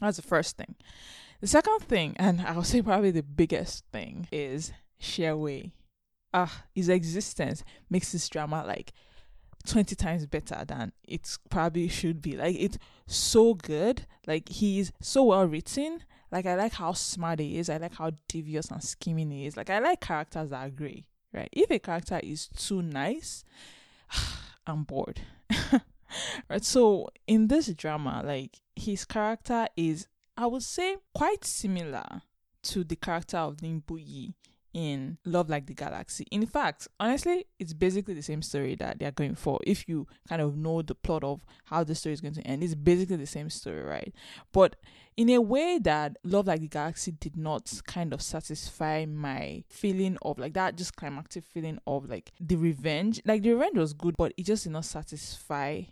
That's 0.00 0.16
the 0.16 0.22
first 0.22 0.56
thing. 0.56 0.74
The 1.40 1.46
second 1.46 1.80
thing 1.80 2.16
and 2.18 2.40
i'll 2.40 2.64
say 2.64 2.82
probably 2.82 3.10
the 3.10 3.22
biggest 3.22 3.84
thing 3.92 4.28
is 4.32 4.72
Wei. 5.18 5.72
Ah 6.32 6.64
his 6.74 6.88
existence 6.88 7.62
makes 7.90 8.12
this 8.12 8.28
drama 8.28 8.64
like 8.66 8.92
20 9.66 9.96
times 9.96 10.26
better 10.26 10.62
than 10.66 10.92
it 11.06 11.38
probably 11.50 11.88
should 11.88 12.20
be. 12.20 12.36
Like 12.36 12.56
it's 12.58 12.78
so 13.06 13.54
good. 13.54 14.06
Like 14.26 14.48
he's 14.48 14.92
so 15.00 15.24
well 15.24 15.46
written 15.46 16.04
like 16.34 16.46
I 16.46 16.56
like 16.56 16.72
how 16.72 16.92
smart 16.92 17.38
he 17.38 17.58
is. 17.58 17.70
I 17.70 17.76
like 17.76 17.94
how 17.94 18.10
devious 18.26 18.68
and 18.72 18.82
scheming 18.82 19.30
he 19.30 19.46
is. 19.46 19.56
Like 19.56 19.70
I 19.70 19.78
like 19.78 20.00
characters 20.00 20.50
that 20.50 20.66
are 20.66 20.70
grey, 20.70 21.04
right? 21.32 21.48
If 21.52 21.70
a 21.70 21.78
character 21.78 22.18
is 22.20 22.48
too 22.48 22.82
nice, 22.82 23.44
I'm 24.66 24.82
bored. 24.82 25.20
right. 26.50 26.64
So 26.64 27.10
in 27.28 27.46
this 27.46 27.68
drama, 27.68 28.22
like 28.24 28.58
his 28.74 29.04
character 29.04 29.68
is, 29.76 30.08
I 30.36 30.46
would 30.46 30.64
say, 30.64 30.96
quite 31.14 31.44
similar 31.44 32.22
to 32.64 32.82
the 32.82 32.96
character 32.96 33.36
of 33.36 33.62
Ling 33.62 33.84
Buyi 33.86 34.34
in 34.74 35.16
Love 35.24 35.48
Like 35.48 35.66
the 35.66 35.74
Galaxy. 35.74 36.26
In 36.30 36.44
fact, 36.44 36.88
honestly, 37.00 37.46
it's 37.58 37.72
basically 37.72 38.14
the 38.14 38.22
same 38.22 38.42
story 38.42 38.74
that 38.74 38.98
they're 38.98 39.12
going 39.12 39.36
for. 39.36 39.60
If 39.64 39.88
you 39.88 40.06
kind 40.28 40.42
of 40.42 40.56
know 40.56 40.82
the 40.82 40.94
plot 40.94 41.24
of 41.24 41.46
how 41.64 41.84
the 41.84 41.94
story 41.94 42.12
is 42.12 42.20
going 42.20 42.34
to 42.34 42.42
end, 42.42 42.62
it's 42.62 42.74
basically 42.74 43.16
the 43.16 43.26
same 43.26 43.48
story, 43.48 43.82
right? 43.82 44.12
But 44.52 44.76
in 45.16 45.30
a 45.30 45.40
way 45.40 45.78
that 45.78 46.16
Love 46.24 46.48
Like 46.48 46.60
the 46.60 46.68
Galaxy 46.68 47.12
did 47.12 47.36
not 47.36 47.72
kind 47.86 48.12
of 48.12 48.20
satisfy 48.20 49.06
my 49.06 49.62
feeling 49.68 50.18
of 50.22 50.38
like 50.38 50.54
that 50.54 50.76
just 50.76 50.96
climactic 50.96 51.44
feeling 51.44 51.78
of 51.86 52.08
like 52.10 52.32
the 52.40 52.56
revenge. 52.56 53.22
Like 53.24 53.42
the 53.42 53.52
revenge 53.52 53.78
was 53.78 53.92
good, 53.92 54.16
but 54.18 54.34
it 54.36 54.44
just 54.44 54.64
did 54.64 54.72
not 54.72 54.84
satisfy 54.84 55.82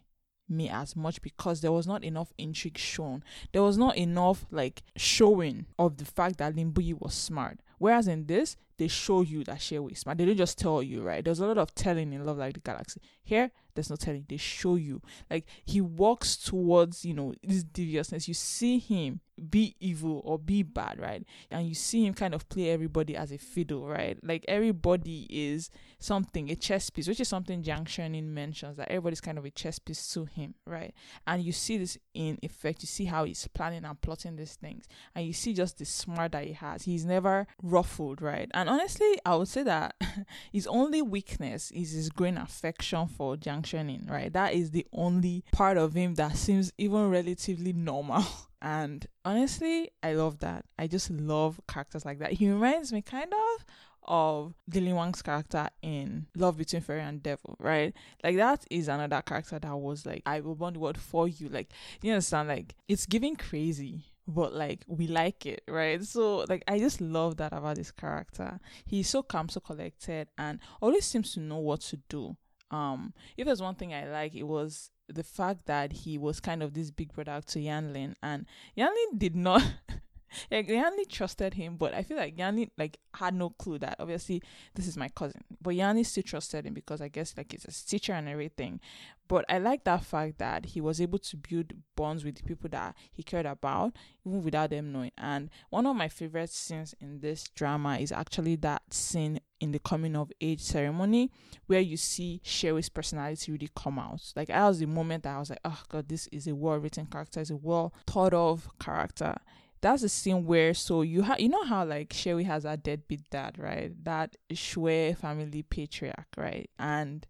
me 0.49 0.69
as 0.69 0.97
much 0.97 1.23
because 1.23 1.61
there 1.61 1.73
was 1.73 1.87
not 1.87 2.05
enough 2.05 2.33
intrigue 2.37 2.79
shown. 2.79 3.23
There 3.53 3.63
was 3.63 3.79
not 3.79 3.97
enough 3.97 4.45
like 4.51 4.83
showing 4.97 5.67
of 5.79 5.97
the 5.97 6.05
fact 6.05 6.39
that 6.39 6.55
Ling 6.57 6.73
Buyi 6.73 7.01
was 7.01 7.15
smart. 7.15 7.61
Whereas 7.79 8.07
in 8.07 8.27
this, 8.27 8.57
they 8.83 8.89
show 8.89 9.21
you 9.21 9.45
that 9.45 9.59
Xie 9.59 9.79
Wei 9.79 9.95
smart. 9.95 10.19
They 10.19 10.25
don't 10.25 10.37
just 10.37 10.59
tell 10.59 10.83
you, 10.83 11.03
right? 11.03 11.25
There's 11.25 11.39
a 11.39 11.47
lot 11.47 11.57
of 11.57 11.73
telling 11.73 12.13
in 12.13 12.25
Love 12.25 12.39
Like 12.39 12.55
the 12.55 12.61
Galaxy. 12.61 13.01
Here, 13.23 13.51
there's 13.75 13.91
no 13.91 13.97
telling. 13.97 14.27
They 14.29 14.37
show 14.37 14.75
you. 14.75 15.01
Like 15.31 15.47
he 15.65 15.81
walks 15.81 16.37
towards, 16.37 17.05
you 17.05 17.15
know, 17.15 17.35
this 17.43 17.63
deviousness. 17.63 18.29
You 18.29 18.35
see 18.35 18.79
him 18.79 19.21
be 19.51 19.75
evil 19.81 20.21
or 20.25 20.39
be 20.39 20.63
bad, 20.63 21.01
right? 21.01 21.25
And 21.51 21.67
you 21.67 21.75
see 21.75 22.07
him 22.07 22.15
kind 22.15 22.35
of 22.35 22.49
play 22.49 22.71
everybody 22.71 23.17
as 23.17 23.33
a 23.33 23.39
fiddle, 23.39 23.89
right? 23.89 24.19
Like 24.23 24.45
everybody 24.47 25.27
is 25.31 25.71
something, 25.99 26.51
a 26.51 26.55
chess 26.57 26.91
piece, 26.91 27.09
which 27.09 27.21
is 27.21 27.29
something 27.29 27.63
Jiang 27.63 27.85
Xue 27.85 28.11
Ning 28.11 28.33
mentions 28.33 28.77
that 28.77 28.89
everybody's 28.89 29.21
kind 29.21 29.39
of 29.39 29.45
a 29.45 29.51
chess 29.51 29.79
piece 29.79 30.13
to 30.13 30.27
him, 30.27 30.55
right? 30.67 30.93
And 31.27 31.43
you 31.43 31.53
see 31.53 31.79
this 31.79 31.99
in 32.15 32.39
effect. 32.43 32.83
You 32.83 32.87
see 32.89 33.07
how 33.07 33.25
he's 33.25 33.49
planning 33.49 33.85
and 33.85 34.01
plotting 34.01 34.37
these 34.37 34.55
things, 34.55 34.87
and 35.15 35.27
you 35.27 35.33
see 35.33 35.55
just 35.55 35.79
the 35.79 35.85
smart 35.87 36.33
that 36.33 36.45
he 36.45 36.53
has. 36.53 36.85
He's 36.85 37.05
never 37.05 37.47
ruffled, 37.63 38.21
right? 38.21 38.51
And 38.53 38.69
honestly, 38.69 39.19
I 39.25 39.37
would 39.37 39.49
say 39.49 39.63
that 39.63 39.95
his 40.53 40.67
only 40.67 41.03
weakness 41.03 41.71
is 41.71 41.93
his 41.93 42.11
growing 42.11 42.37
affection 42.37 43.09
for 43.13 43.37
Jiang 43.37 43.63
Xue 43.63 43.85
Ning, 43.85 44.07
right? 44.09 44.33
That 44.33 44.55
is 44.55 44.71
the 44.71 44.87
only 44.93 45.45
part 45.53 45.77
of 45.77 45.95
him 45.95 46.15
that 46.17 46.37
seems 46.37 46.73
even 46.79 47.11
relatively 47.11 47.73
normal. 47.73 48.25
And 48.65 49.05
honestly, 49.25 49.91
I 50.05 50.13
love 50.13 50.39
that. 50.39 50.65
I 50.79 50.87
just 50.87 51.11
love 51.11 51.61
characters 51.67 52.05
like 52.05 52.21
that. 52.21 52.35
He 52.35 52.49
reminds 52.49 52.93
me 52.93 53.03
kind 53.03 53.33
of 53.33 53.67
of 54.05 54.55
Dylan 54.71 54.95
Wang's 54.95 55.23
character 55.23 55.69
in 55.81 56.27
Love 56.37 56.57
Between 56.57 56.83
Fairy 56.83 57.03
and 57.03 57.23
Devil, 57.23 57.57
right? 57.59 57.95
Like 58.23 58.37
that 58.37 58.65
is 58.71 58.89
another 58.89 59.23
character 59.23 59.59
that 59.59 59.77
was 59.77 60.07
like, 60.07 60.23
I 60.27 60.41
will 60.41 60.55
burn 60.55 60.75
the 60.75 60.81
world 60.81 60.99
for 60.99 61.29
you. 61.29 61.49
Like, 61.49 61.71
you 62.01 62.13
understand? 62.13 62.49
Like 62.49 62.75
it's 62.89 63.07
giving 63.07 63.37
crazy, 63.37 64.05
but 64.27 64.55
like 64.55 64.85
we 64.87 65.07
like 65.07 65.47
it, 65.47 65.63
right? 65.69 66.03
So 66.05 66.45
like 66.49 66.65
I 66.69 66.79
just 66.79 67.01
love 67.01 67.37
that 67.37 67.53
about 67.53 67.77
this 67.77 67.91
character. 67.91 68.59
He's 68.85 69.09
so 69.09 69.23
calm, 69.23 69.49
so 69.49 69.61
collected, 69.61 70.29
and 70.39 70.59
always 70.81 71.05
seems 71.05 71.33
to 71.35 71.41
know 71.41 71.59
what 71.59 71.81
to 71.83 71.99
do. 72.09 72.37
Um, 72.73 73.13
if 73.37 73.47
there's 73.47 73.63
one 73.63 73.75
thing 73.75 73.93
I 73.93 74.07
like, 74.07 74.35
it 74.35 74.45
was 74.45 74.91
the 75.09 75.23
fact 75.23 75.67
that 75.67 75.93
he 75.93 76.17
was 76.19 76.41
kind 76.41 76.63
of 76.63 76.73
this 76.73 76.91
big 76.91 77.13
brother 77.13 77.41
to 77.47 77.61
Yan 77.61 77.93
Lin, 77.93 78.17
and 78.23 78.47
Yan 78.75 78.91
Lin 78.91 79.19
did 79.19 79.37
not. 79.37 79.63
like 80.51 80.69
Yan 80.69 80.97
Lin 80.97 81.07
trusted 81.09 81.55
him, 81.55 81.77
but 81.77 81.95
I 81.95 82.03
feel 82.03 82.17
like 82.17 82.39
Yan 82.39 82.57
Lin 82.57 82.71
like 82.77 82.99
had 83.15 83.35
no 83.35 83.51
clue 83.51 83.79
that 83.79 83.97
obviously 83.99 84.43
this 84.75 84.87
is 84.87 84.97
my 84.97 85.09
cousin. 85.09 85.43
But 85.61 85.75
Yan 85.75 85.97
Lin 85.97 86.05
still 86.05 86.23
trusted 86.23 86.67
him 86.67 86.75
because 86.75 87.01
I 87.01 87.09
guess 87.09 87.35
like 87.37 87.53
he's 87.53 87.65
a 87.65 87.89
teacher 87.89 88.13
and 88.13 88.29
everything. 88.29 88.81
But 89.29 89.45
I 89.49 89.59
like 89.59 89.85
that 89.85 90.05
fact 90.05 90.39
that 90.39 90.67
he 90.67 90.81
was 90.81 91.01
able 91.01 91.19
to 91.19 91.37
build 91.37 91.73
bonds 91.97 92.25
with 92.25 92.37
the 92.37 92.43
people 92.43 92.69
that 92.71 92.95
he 93.13 93.23
cared 93.23 93.47
about, 93.47 93.97
even 94.27 94.43
without 94.43 94.71
them 94.71 94.93
knowing. 94.93 95.13
And 95.17 95.49
one 95.71 95.87
of 95.87 95.97
my 95.97 96.09
favorite 96.09 96.51
scenes 96.51 96.95
in 97.01 97.21
this 97.21 97.45
drama 97.55 97.97
is 97.97 98.13
actually 98.13 98.57
that 98.57 98.83
scene 98.93 99.41
in 99.61 99.71
the 99.73 99.79
coming 99.79 100.17
of 100.17 100.33
age 100.41 100.61
ceremony 100.61 101.31
where 101.67 101.81
you 101.81 101.97
see 101.97 102.43
Wei's 102.65 102.89
personality 102.89 103.53
really 103.53 103.71
come 103.77 103.99
out. 103.99 104.33
Like 104.35 104.49
that 104.49 104.67
was 104.67 104.81
the 104.81 104.87
moment 104.87 105.23
that 105.23 105.37
I 105.37 105.39
was 105.39 105.51
like, 105.51 105.61
oh 105.65 105.81
god, 105.89 106.09
this 106.09 106.27
is 106.27 106.47
a 106.49 106.55
well 106.55 106.79
written 106.79 107.07
character, 107.07 107.41
it's 107.41 107.51
a 107.51 107.57
well 107.57 107.95
thought 108.07 108.35
of 108.35 108.69
character 108.81 109.37
that's 109.83 110.03
the 110.03 110.09
scene 110.09 110.47
where 110.47 110.73
so 110.73 111.03
you 111.03 111.23
have 111.23 111.41
you 111.41 111.49
know 111.49 111.65
how 111.65 111.85
like 111.85 112.11
Xie 112.11 112.35
Wei 112.37 112.45
has 112.45 112.65
a 112.65 112.77
deadbeat 112.77 113.29
dad, 113.31 113.59
right? 113.59 113.93
That 114.05 114.37
Xue 114.51 115.17
family 115.19 115.63
patriarch, 115.63 116.29
right? 116.37 116.71
And 116.79 117.27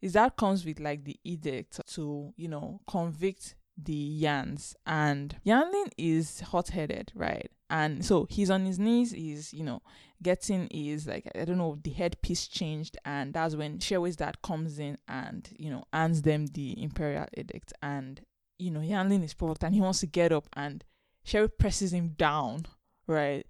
is 0.00 0.12
that 0.12 0.36
comes 0.36 0.64
with 0.64 0.78
like 0.78 1.04
the 1.04 1.18
edict 1.24 1.80
to 1.94 2.32
you 2.36 2.48
know 2.48 2.80
convict 2.86 3.56
the 3.82 4.22
Yans 4.22 4.74
and 4.86 5.36
Yan 5.42 5.72
Lin 5.72 5.90
is 5.98 6.40
hot 6.40 6.68
headed, 6.68 7.12
right? 7.14 7.50
And 7.68 8.04
so 8.04 8.26
he's 8.30 8.50
on 8.50 8.64
his 8.64 8.78
knees, 8.78 9.10
he's, 9.10 9.52
you 9.52 9.64
know, 9.64 9.82
getting 10.22 10.68
his 10.70 11.06
like 11.06 11.28
I 11.34 11.44
don't 11.44 11.58
know, 11.58 11.78
the 11.82 11.90
headpiece 11.90 12.46
changed 12.46 12.96
and 13.04 13.34
that's 13.34 13.56
when 13.56 13.80
Wei's 13.90 14.16
dad 14.16 14.40
comes 14.42 14.78
in 14.78 14.98
and, 15.08 15.48
you 15.58 15.70
know, 15.70 15.84
hands 15.92 16.22
them 16.22 16.46
the 16.46 16.80
imperial 16.80 17.26
edict 17.36 17.72
and 17.82 18.20
you 18.58 18.70
know, 18.70 18.80
Yan 18.80 19.08
Lin 19.08 19.22
is 19.22 19.34
provoked 19.34 19.64
and 19.64 19.74
he 19.74 19.80
wants 19.80 20.00
to 20.00 20.06
get 20.06 20.32
up 20.32 20.46
and 20.54 20.84
Wei 21.34 21.48
presses 21.48 21.92
him 21.92 22.14
down, 22.16 22.66
right? 23.06 23.46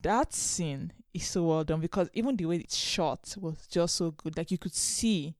That 0.00 0.32
scene 0.32 0.92
is 1.14 1.26
so 1.26 1.44
well 1.44 1.64
done 1.64 1.80
because 1.80 2.08
even 2.14 2.36
the 2.36 2.46
way 2.46 2.56
it's 2.56 2.76
shot 2.76 3.34
was 3.38 3.66
just 3.68 3.96
so 3.96 4.10
good. 4.10 4.36
Like 4.36 4.50
you 4.50 4.58
could 4.58 4.74
see 4.74 5.36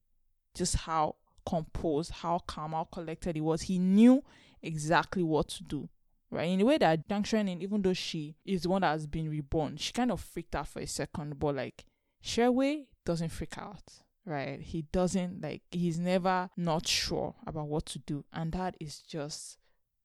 just 0.55 0.76
how 0.76 1.17
composed, 1.47 2.11
how 2.11 2.38
calm, 2.47 2.73
how 2.73 2.85
collected 2.85 3.37
he 3.37 3.41
was. 3.41 3.62
He 3.62 3.79
knew 3.79 4.23
exactly 4.62 5.23
what 5.23 5.49
to 5.49 5.64
do. 5.64 5.88
Right. 6.31 6.49
In 6.49 6.61
the 6.61 6.64
way 6.64 6.79
that 6.79 7.07
Jiang 7.09 7.25
Xue 7.25 7.45
Ning, 7.45 7.61
even 7.61 7.83
though 7.83 7.93
she 7.93 8.37
is 8.47 8.62
the 8.62 8.71
one 8.71 8.81
that 8.81 8.93
has 8.93 9.07
been 9.07 9.29
reborn, 9.29 9.76
she 9.76 9.93
kind 9.93 10.11
of 10.11 10.21
freaked 10.21 10.55
out 10.55 10.69
for 10.69 10.81
a 10.81 10.87
second, 10.87 11.38
but 11.38 11.57
like 11.57 11.85
Xie 12.25 12.52
Wei 12.52 12.87
doesn't 13.05 13.29
freak 13.29 13.59
out. 13.59 13.83
Right. 14.25 14.61
He 14.61 14.83
doesn't 14.93 15.43
like 15.43 15.62
he's 15.71 15.99
never 15.99 16.49
not 16.57 16.87
sure 16.87 17.35
about 17.47 17.69
what 17.69 17.87
to 17.87 17.99
do. 17.99 18.25
And 18.33 18.52
that 18.52 18.76
is 18.81 19.00
just 19.00 19.59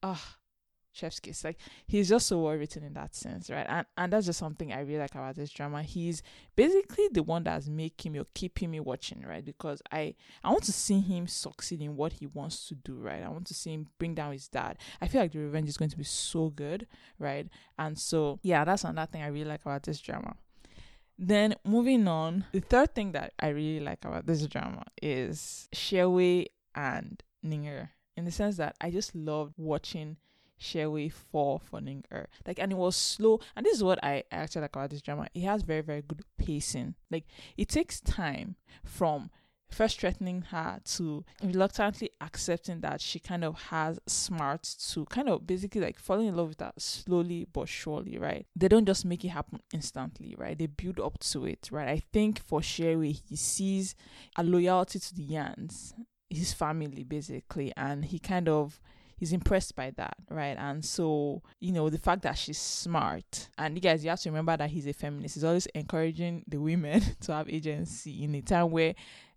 ah 0.03 0.37
chef's 0.97 1.19
kiss. 1.19 1.43
Like 1.43 1.57
he's 1.85 2.09
just 2.09 2.27
so 2.27 2.39
well 2.39 2.55
written 2.55 2.83
in 2.83 2.93
that 2.93 3.15
sense, 3.15 3.49
right? 3.49 3.65
And 3.67 3.85
and 3.97 4.13
that's 4.13 4.25
just 4.25 4.39
something 4.39 4.71
I 4.73 4.81
really 4.81 4.99
like 4.99 5.15
about 5.15 5.35
this 5.35 5.51
drama. 5.51 5.83
He's 5.83 6.23
basically 6.55 7.07
the 7.11 7.23
one 7.23 7.43
that's 7.43 7.67
making 7.67 8.13
me 8.13 8.19
or 8.19 8.25
keeping 8.33 8.71
me 8.71 8.79
watching, 8.79 9.23
right? 9.27 9.43
Because 9.43 9.81
I 9.91 10.15
I 10.43 10.51
want 10.51 10.63
to 10.63 10.73
see 10.73 10.99
him 10.99 11.27
succeed 11.27 11.81
in 11.81 11.95
what 11.95 12.13
he 12.13 12.27
wants 12.27 12.67
to 12.69 12.75
do, 12.75 12.95
right? 12.95 13.23
I 13.23 13.29
want 13.29 13.47
to 13.47 13.53
see 13.53 13.73
him 13.73 13.87
bring 13.99 14.15
down 14.15 14.33
his 14.33 14.47
dad. 14.47 14.77
I 15.01 15.07
feel 15.07 15.21
like 15.21 15.31
the 15.31 15.39
revenge 15.39 15.69
is 15.69 15.77
going 15.77 15.91
to 15.91 15.97
be 15.97 16.03
so 16.03 16.49
good, 16.49 16.87
right? 17.19 17.47
And 17.77 17.97
so 17.97 18.39
yeah, 18.43 18.65
that's 18.65 18.83
another 18.83 19.11
thing 19.11 19.21
I 19.21 19.27
really 19.27 19.49
like 19.49 19.61
about 19.61 19.83
this 19.83 19.99
drama. 19.99 20.35
Then 21.19 21.55
moving 21.65 22.07
on, 22.07 22.45
the 22.51 22.59
third 22.59 22.93
thing 22.93 23.11
that 23.13 23.33
I 23.39 23.47
really 23.47 23.83
like 23.83 24.05
about 24.05 24.27
this 24.27 24.45
drama 24.45 24.85
is 25.01 25.67
Xie 25.73 26.11
Wei 26.11 26.47
and 26.75 27.23
Ning'Er 27.43 27.89
in 28.15 28.25
the 28.25 28.31
sense 28.31 28.57
that 28.57 28.75
I 28.81 28.91
just 28.91 29.15
loved 29.15 29.53
watching 29.57 30.17
Xie 30.59 30.91
Wei 30.91 31.09
for 31.09 31.61
Ning'Er. 31.73 32.27
Like, 32.45 32.59
and 32.59 32.71
it 32.71 32.77
was 32.77 32.95
slow. 32.95 33.39
And 33.55 33.65
this 33.65 33.75
is 33.75 33.83
what 33.83 34.03
I 34.03 34.23
actually 34.31 34.61
like 34.63 34.75
about 34.75 34.89
this 34.89 35.01
drama. 35.01 35.27
It 35.33 35.41
has 35.41 35.61
very, 35.61 35.81
very 35.81 36.01
good 36.01 36.23
pacing. 36.37 36.95
Like, 37.09 37.25
it 37.57 37.69
takes 37.69 37.99
time 37.99 38.55
from 38.83 39.29
first 39.69 39.99
threatening 39.99 40.43
her 40.43 40.79
to 40.85 41.25
reluctantly 41.43 42.09
accepting 42.21 42.79
that 42.81 43.01
she 43.01 43.19
kind 43.19 43.43
of 43.43 43.63
has 43.63 43.99
smarts 44.07 44.93
to 44.93 45.05
kind 45.05 45.27
of 45.27 45.45
basically 45.45 45.81
like 45.81 45.99
falling 45.99 46.27
in 46.27 46.35
love 46.35 46.49
with 46.49 46.59
her 46.61 46.71
slowly 46.77 47.45
but 47.51 47.67
surely, 47.67 48.17
right? 48.17 48.45
They 48.55 48.67
don't 48.67 48.85
just 48.85 49.05
make 49.05 49.25
it 49.25 49.29
happen 49.29 49.59
instantly, 49.73 50.35
right? 50.37 50.57
They 50.57 50.67
build 50.67 50.99
up 50.99 51.19
to 51.19 51.45
it, 51.45 51.67
right? 51.71 51.89
I 51.89 52.01
think 52.13 52.39
for 52.39 52.61
Xie 52.61 52.97
Wei, 52.97 53.11
he 53.11 53.35
sees 53.35 53.93
a 54.37 54.43
loyalty 54.43 54.99
to 54.99 55.15
the 55.15 55.27
Yans, 55.27 55.93
his 56.29 56.53
family 56.53 57.03
basically, 57.03 57.73
and 57.75 58.05
he 58.05 58.19
kind 58.19 58.47
of 58.47 58.79
he's 59.17 59.33
impressed 59.33 59.75
by 59.75 59.91
that, 59.97 60.15
right? 60.29 60.55
And 60.57 60.85
so, 60.85 61.41
you 61.59 61.73
know, 61.73 61.89
the 61.89 61.97
fact 61.97 62.21
that 62.21 62.37
she's 62.37 62.59
smart, 62.59 63.49
and 63.57 63.75
you 63.75 63.81
guys, 63.81 64.03
you 64.03 64.09
have 64.09 64.21
to 64.21 64.29
remember 64.29 64.55
that 64.55 64.69
he's 64.69 64.87
a 64.87 64.93
feminist. 64.93 65.35
He's 65.35 65.43
always 65.43 65.65
encouraging 65.67 66.43
the 66.47 66.57
women 66.57 67.01
to 67.21 67.33
have 67.33 67.49
agency 67.49 68.23
in 68.23 68.33
a 68.35 68.41
time 68.41 68.71
where 68.71 68.95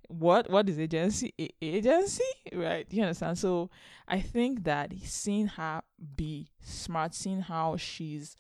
what 0.09 0.51
what 0.51 0.69
is 0.69 0.77
agency 0.77 1.33
a- 1.41 1.55
agency 1.63 2.25
right 2.55 2.85
you 2.91 3.01
understand 3.01 3.39
so 3.39 3.71
i 4.09 4.21
think 4.21 4.65
that 4.65 4.93
seeing 5.05 5.47
her 5.47 5.81
be 6.17 6.49
smart 6.61 7.15
seeing 7.15 7.41
how 7.41 7.77
she's 7.77 8.35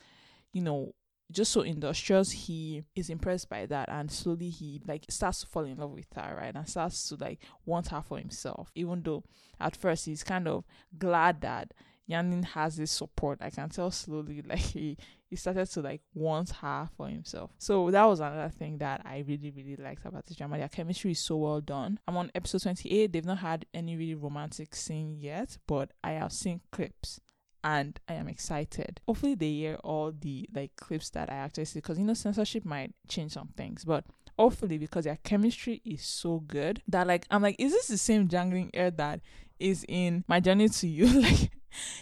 you 0.52 0.60
know 0.60 0.92
just 1.30 1.52
so 1.52 1.60
industrious 1.60 2.30
he 2.30 2.82
is 2.94 3.10
impressed 3.10 3.48
by 3.48 3.66
that 3.66 3.88
and 3.88 4.10
slowly 4.10 4.48
he 4.48 4.80
like 4.86 5.04
starts 5.08 5.40
to 5.40 5.46
fall 5.46 5.64
in 5.64 5.76
love 5.76 5.90
with 5.90 6.06
her 6.14 6.36
right 6.36 6.54
and 6.54 6.68
starts 6.68 7.08
to 7.08 7.16
like 7.16 7.40
want 7.64 7.88
her 7.88 8.02
for 8.02 8.18
himself 8.18 8.70
even 8.74 9.02
though 9.02 9.22
at 9.60 9.76
first 9.76 10.06
he's 10.06 10.24
kind 10.24 10.48
of 10.48 10.64
glad 10.98 11.40
that 11.40 11.72
Yan 12.10 12.30
Lin 12.30 12.42
has 12.42 12.76
this 12.76 12.90
support. 12.90 13.38
I 13.40 13.50
can 13.50 13.68
tell 13.68 13.90
slowly 13.92 14.42
like 14.46 14.58
he 14.58 14.96
he 15.28 15.36
started 15.36 15.66
to 15.66 15.80
like 15.80 16.02
want 16.12 16.50
her 16.50 16.88
for 16.96 17.06
himself. 17.08 17.52
So 17.58 17.90
that 17.92 18.04
was 18.04 18.18
another 18.18 18.50
thing 18.50 18.78
that 18.78 19.02
I 19.04 19.18
really 19.18 19.52
really 19.52 19.76
liked 19.76 20.04
about 20.04 20.26
this 20.26 20.36
drama. 20.36 20.58
Their 20.58 20.68
chemistry 20.68 21.12
is 21.12 21.20
so 21.20 21.36
well 21.36 21.60
done. 21.60 22.00
I'm 22.08 22.16
on 22.16 22.32
episode 22.34 22.62
28. 22.62 23.12
They've 23.12 23.24
not 23.24 23.38
had 23.38 23.64
any 23.72 23.96
really 23.96 24.16
romantic 24.16 24.74
scene 24.74 25.14
yet, 25.20 25.56
but 25.68 25.92
I 26.02 26.12
have 26.12 26.32
seen 26.32 26.60
clips 26.72 27.20
and 27.62 27.98
I 28.08 28.14
am 28.14 28.28
excited. 28.28 29.00
Hopefully 29.06 29.34
they 29.34 29.50
hear 29.50 29.74
all 29.84 30.12
the 30.12 30.48
like 30.54 30.76
clips 30.76 31.10
that 31.10 31.30
I 31.30 31.36
actually 31.36 31.66
see 31.66 31.78
because 31.80 31.98
you 31.98 32.04
know 32.04 32.14
censorship 32.14 32.64
might 32.64 32.94
change 33.08 33.32
some 33.32 33.48
things, 33.56 33.84
but 33.84 34.04
hopefully 34.38 34.78
because 34.78 35.04
their 35.04 35.18
chemistry 35.22 35.82
is 35.84 36.02
so 36.02 36.40
good 36.40 36.82
that 36.88 37.06
like 37.06 37.26
I'm 37.30 37.42
like, 37.42 37.56
is 37.58 37.72
this 37.72 37.88
the 37.88 37.98
same 37.98 38.28
Zhang 38.28 38.52
Ling 38.52 38.70
He 38.72 38.90
that 38.90 39.20
is 39.58 39.84
in 39.88 40.24
my 40.28 40.40
journey 40.40 40.68
to 40.68 40.88
you? 40.88 41.06
like 41.20 41.50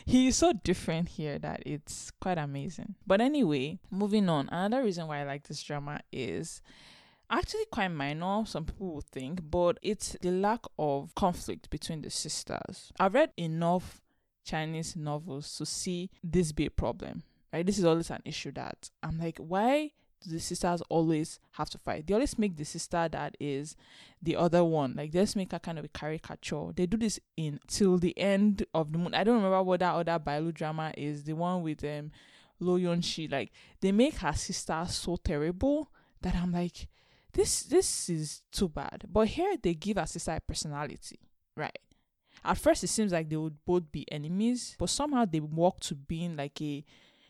he 0.06 0.28
is 0.28 0.36
so 0.36 0.52
different 0.52 1.08
here 1.10 1.38
that 1.38 1.62
it's 1.66 2.10
quite 2.20 2.38
amazing. 2.38 2.94
But 3.06 3.20
anyway, 3.20 3.78
moving 3.90 4.28
on. 4.28 4.48
Another 4.50 4.84
reason 4.84 5.06
why 5.06 5.20
I 5.20 5.24
like 5.24 5.46
this 5.46 5.62
drama 5.62 6.00
is 6.12 6.62
actually 7.30 7.66
quite 7.70 7.88
minor, 7.88 8.44
some 8.46 8.64
people 8.64 9.02
think, 9.12 9.40
but 9.50 9.78
it's 9.82 10.16
the 10.22 10.30
lack 10.30 10.60
of 10.78 11.14
conflict 11.14 11.70
between 11.70 12.02
the 12.02 12.10
sisters. 12.10 12.92
I've 12.98 13.14
read 13.14 13.32
enough 13.36 14.00
Chinese 14.48 14.96
novels 14.96 15.56
to 15.58 15.66
see 15.66 16.10
this 16.24 16.52
be 16.52 16.66
a 16.66 16.70
problem. 16.70 17.22
Right? 17.52 17.64
This 17.64 17.78
is 17.78 17.84
always 17.84 18.10
an 18.10 18.22
issue 18.24 18.52
that 18.52 18.90
I'm 19.02 19.18
like, 19.18 19.38
why 19.38 19.92
do 20.20 20.30
the 20.30 20.40
sisters 20.40 20.82
always 20.88 21.38
have 21.52 21.70
to 21.70 21.78
fight? 21.78 22.06
They 22.06 22.14
always 22.14 22.38
make 22.38 22.56
the 22.56 22.64
sister 22.64 23.08
that 23.10 23.36
is 23.38 23.76
the 24.22 24.36
other 24.36 24.64
one. 24.64 24.94
Like 24.96 25.12
they 25.12 25.20
just 25.20 25.36
make 25.36 25.52
her 25.52 25.58
kind 25.58 25.78
of 25.78 25.84
a 25.84 25.88
caricature. 25.88 26.72
They 26.74 26.86
do 26.86 26.96
this 26.96 27.20
in 27.36 27.60
till 27.66 27.98
the 27.98 28.18
end 28.18 28.64
of 28.74 28.92
the 28.92 28.98
moon. 28.98 29.14
I 29.14 29.24
don't 29.24 29.36
remember 29.36 29.62
what 29.62 29.80
that 29.80 29.94
other 29.94 30.18
Bailu 30.18 30.52
drama 30.52 30.92
is. 30.96 31.24
The 31.24 31.34
one 31.34 31.62
with 31.62 31.84
um 31.84 32.10
Luo 32.60 32.80
Yunxi. 32.80 33.30
Like 33.30 33.52
they 33.80 33.92
make 33.92 34.16
her 34.16 34.32
sister 34.32 34.84
so 34.88 35.16
terrible 35.16 35.90
that 36.22 36.34
I'm 36.34 36.52
like, 36.52 36.88
this 37.32 37.62
this 37.62 38.08
is 38.08 38.42
too 38.50 38.68
bad. 38.68 39.04
But 39.08 39.28
here 39.28 39.56
they 39.60 39.74
give 39.74 39.98
her 39.98 40.06
sister 40.06 40.32
a 40.32 40.40
personality, 40.40 41.20
right? 41.56 41.78
At 42.48 42.56
first, 42.56 42.82
it 42.82 42.88
seems 42.88 43.12
like 43.12 43.28
they 43.28 43.36
would 43.36 43.62
both 43.66 43.92
be 43.92 44.10
enemies, 44.10 44.74
but 44.78 44.88
somehow 44.88 45.26
they 45.26 45.40
walk 45.40 45.80
to 45.80 45.94
being 45.94 46.34
like 46.34 46.58
a 46.62 46.82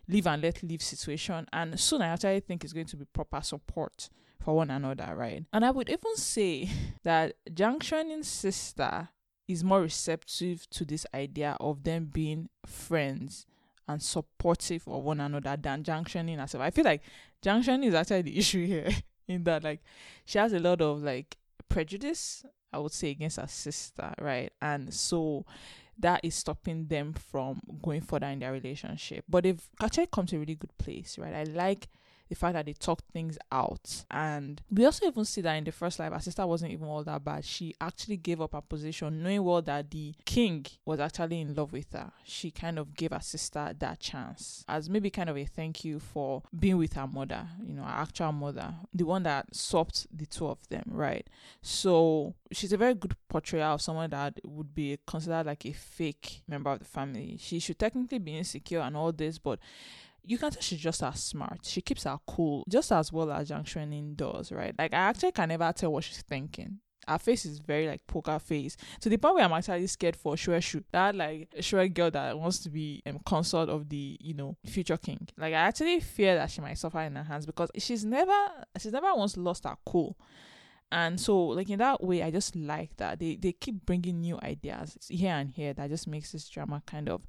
live 0.07 0.28
and 0.28 0.40
let 0.40 0.62
live 0.62 0.81
situation. 0.81 1.44
And 1.52 1.78
soon, 1.78 2.02
I 2.02 2.07
actually 2.07 2.38
think 2.38 2.62
it's 2.62 2.72
going 2.72 2.87
to 2.87 2.96
be 2.96 3.04
proper 3.04 3.40
support 3.42 4.11
for 4.40 4.54
one 4.54 4.70
another, 4.70 5.12
right? 5.16 5.44
And 5.52 5.64
I 5.64 5.72
would 5.72 5.88
even 5.88 6.14
say 6.14 6.70
that 7.02 7.35
Jiang 7.50 7.81
Xue 7.81 8.07
Ning 8.07 8.22
sister 8.22 9.09
is 9.48 9.64
more 9.64 9.81
receptive 9.81 10.70
to 10.70 10.85
this 10.85 11.04
idea 11.12 11.57
of 11.59 11.83
them 11.83 12.11
being 12.12 12.48
friends 12.64 13.44
and 13.88 14.00
supportive 14.00 14.87
of 14.87 15.02
one 15.02 15.18
another 15.18 15.57
than 15.61 15.83
Jiang 15.83 16.04
Xue 16.04 16.24
Ning 16.24 16.38
herself. 16.38 16.62
I 16.62 16.70
feel 16.70 16.85
like 16.85 17.02
Jiang 17.42 17.64
Xue 17.64 17.76
Ning 17.76 17.88
is 17.88 17.94
actually 17.94 18.22
the 18.22 18.38
issue 18.38 18.64
here 18.64 18.88
in 19.26 19.42
that 19.42 19.64
like 19.64 19.83
she 20.24 20.38
has 20.38 20.52
a 20.52 20.61
lot 20.61 20.81
of 20.81 21.02
like 21.02 21.37
prejudice 21.68 22.44
I 22.72 22.78
would 22.78 22.92
say 22.92 23.11
against 23.11 23.38
her 23.38 23.46
sister, 23.46 24.12
right? 24.20 24.52
And 24.61 24.92
so 24.92 25.44
that 25.98 26.20
is 26.22 26.35
stopping 26.35 26.87
them 26.87 27.12
from 27.12 27.61
going 27.83 28.00
further 28.02 28.26
in 28.26 28.38
their 28.38 28.52
relationship. 28.52 29.24
But 29.28 29.44
they've 29.44 29.68
actually 29.81 30.07
come 30.07 30.26
to 30.26 30.37
a 30.37 30.40
really 30.40 30.54
good 30.54 30.76
place, 30.78 31.18
right? 31.18 31.35
I 31.35 31.44
like 31.44 31.88
the 32.28 32.34
fact 32.34 32.54
that 32.54 32.66
they 32.66 32.72
talked 32.72 33.04
things 33.12 33.38
out. 33.50 34.04
And 34.10 34.60
we 34.70 34.84
also 34.84 35.06
even 35.06 35.24
see 35.24 35.40
that 35.42 35.54
in 35.54 35.64
the 35.64 35.72
first 35.72 35.98
life, 35.98 36.12
her 36.12 36.20
sister 36.20 36.46
wasn't 36.46 36.72
even 36.72 36.86
all 36.86 37.04
that 37.04 37.24
bad. 37.24 37.44
She 37.44 37.74
actually 37.80 38.16
gave 38.16 38.40
up 38.40 38.52
her 38.52 38.60
position, 38.60 39.22
knowing 39.22 39.42
well 39.42 39.62
that 39.62 39.90
the 39.90 40.14
king 40.24 40.66
was 40.84 41.00
actually 41.00 41.40
in 41.40 41.54
love 41.54 41.72
with 41.72 41.92
her. 41.92 42.10
She 42.24 42.50
kind 42.50 42.78
of 42.78 42.94
gave 42.94 43.12
her 43.12 43.20
sister 43.20 43.74
that 43.78 44.00
chance 44.00 44.64
as 44.68 44.88
maybe 44.88 45.10
kind 45.10 45.30
of 45.30 45.36
a 45.36 45.44
thank 45.44 45.84
you 45.84 45.98
for 46.00 46.42
being 46.58 46.76
with 46.76 46.94
her 46.94 47.06
mother, 47.06 47.46
you 47.64 47.74
know, 47.74 47.82
her 47.82 48.02
actual 48.02 48.32
mother, 48.32 48.74
the 48.92 49.04
one 49.04 49.22
that 49.22 49.54
swapped 49.54 50.06
the 50.16 50.26
two 50.26 50.46
of 50.46 50.68
them, 50.68 50.84
right? 50.86 51.26
So 51.62 52.34
she's 52.52 52.72
a 52.72 52.76
very 52.76 52.94
good 52.94 53.14
portrayal 53.28 53.74
of 53.74 53.82
someone 53.82 54.10
that 54.10 54.40
would 54.44 54.74
be 54.74 54.98
considered 55.06 55.46
like 55.46 55.64
a 55.66 55.72
fake 55.72 56.42
member 56.48 56.70
of 56.70 56.80
the 56.80 56.84
family. 56.84 57.36
She 57.40 57.58
should 57.58 57.78
technically 57.78 58.18
be 58.18 58.36
insecure 58.36 58.80
and 58.80 58.96
all 58.96 59.12
this, 59.12 59.38
but 59.38 59.58
you 60.24 60.38
can 60.38 60.50
tell 60.50 60.62
she's 60.62 60.78
just 60.81 61.02
as 61.02 61.22
smart. 61.22 61.61
She 61.62 61.81
keeps 61.81 62.04
her 62.04 62.18
cool 62.26 62.64
just 62.68 62.92
as 62.92 63.12
well 63.12 63.31
as 63.33 63.50
Jiang 63.50 63.64
Xue 63.64 63.87
Ning 63.88 64.14
does, 64.14 64.52
right? 64.52 64.74
Like 64.78 64.92
I 64.92 64.98
actually 64.98 65.33
can 65.33 65.48
never 65.48 65.72
tell 65.74 65.92
what 65.92 66.04
she's 66.04 66.22
thinking. 66.22 66.78
Her 67.07 67.18
face 67.18 67.46
is 67.46 67.59
very 67.59 67.88
like 67.88 68.07
poker 68.07 68.38
face 68.38 68.76
to 69.00 69.09
the 69.09 69.16
point 69.16 69.37
where 69.37 69.44
I'm 69.44 69.52
actually 69.52 69.87
scared 69.87 70.14
for 70.14 70.35
Xue 70.35 70.62
Shu, 70.62 70.85
that 70.92 71.14
like 71.14 71.48
Shui 71.61 71.88
girl 71.88 72.11
that 72.11 72.38
wants 72.38 72.59
to 72.61 72.70
be 72.70 73.02
um, 73.07 73.18
consort 73.24 73.70
of 73.70 73.88
the 73.88 74.18
you 74.20 74.35
know 74.35 74.57
future 74.66 74.98
king. 74.98 75.26
Like 75.38 75.54
I 75.54 75.59
actually 75.59 76.00
fear 76.00 76.35
that 76.35 76.50
she 76.50 76.61
might 76.61 76.76
suffer 76.76 77.00
in 77.00 77.16
her 77.16 77.22
hands 77.22 77.46
because 77.46 77.70
she's 77.78 78.04
never 78.04 78.37
she's 78.78 78.92
never 78.92 79.14
once 79.14 79.37
lost 79.37 79.64
her 79.64 79.76
cool. 79.87 80.18
And 80.90 81.20
so, 81.20 81.48
like 81.48 81.68
in 81.68 81.78
that 81.81 82.02
way, 82.02 82.22
I 82.22 82.31
just 82.31 82.57
like 82.57 82.96
that 82.96 83.18
they 83.18 83.37
they 83.37 83.52
keep 83.52 83.85
bringing 83.85 84.20
new 84.20 84.38
ideas 84.42 84.96
here 85.09 85.35
and 85.35 85.50
here 85.50 85.74
that 85.74 85.90
just 85.90 86.07
makes 86.07 86.33
this 86.33 86.48
drama 86.48 86.83
kind 86.87 87.09
of 87.09 87.26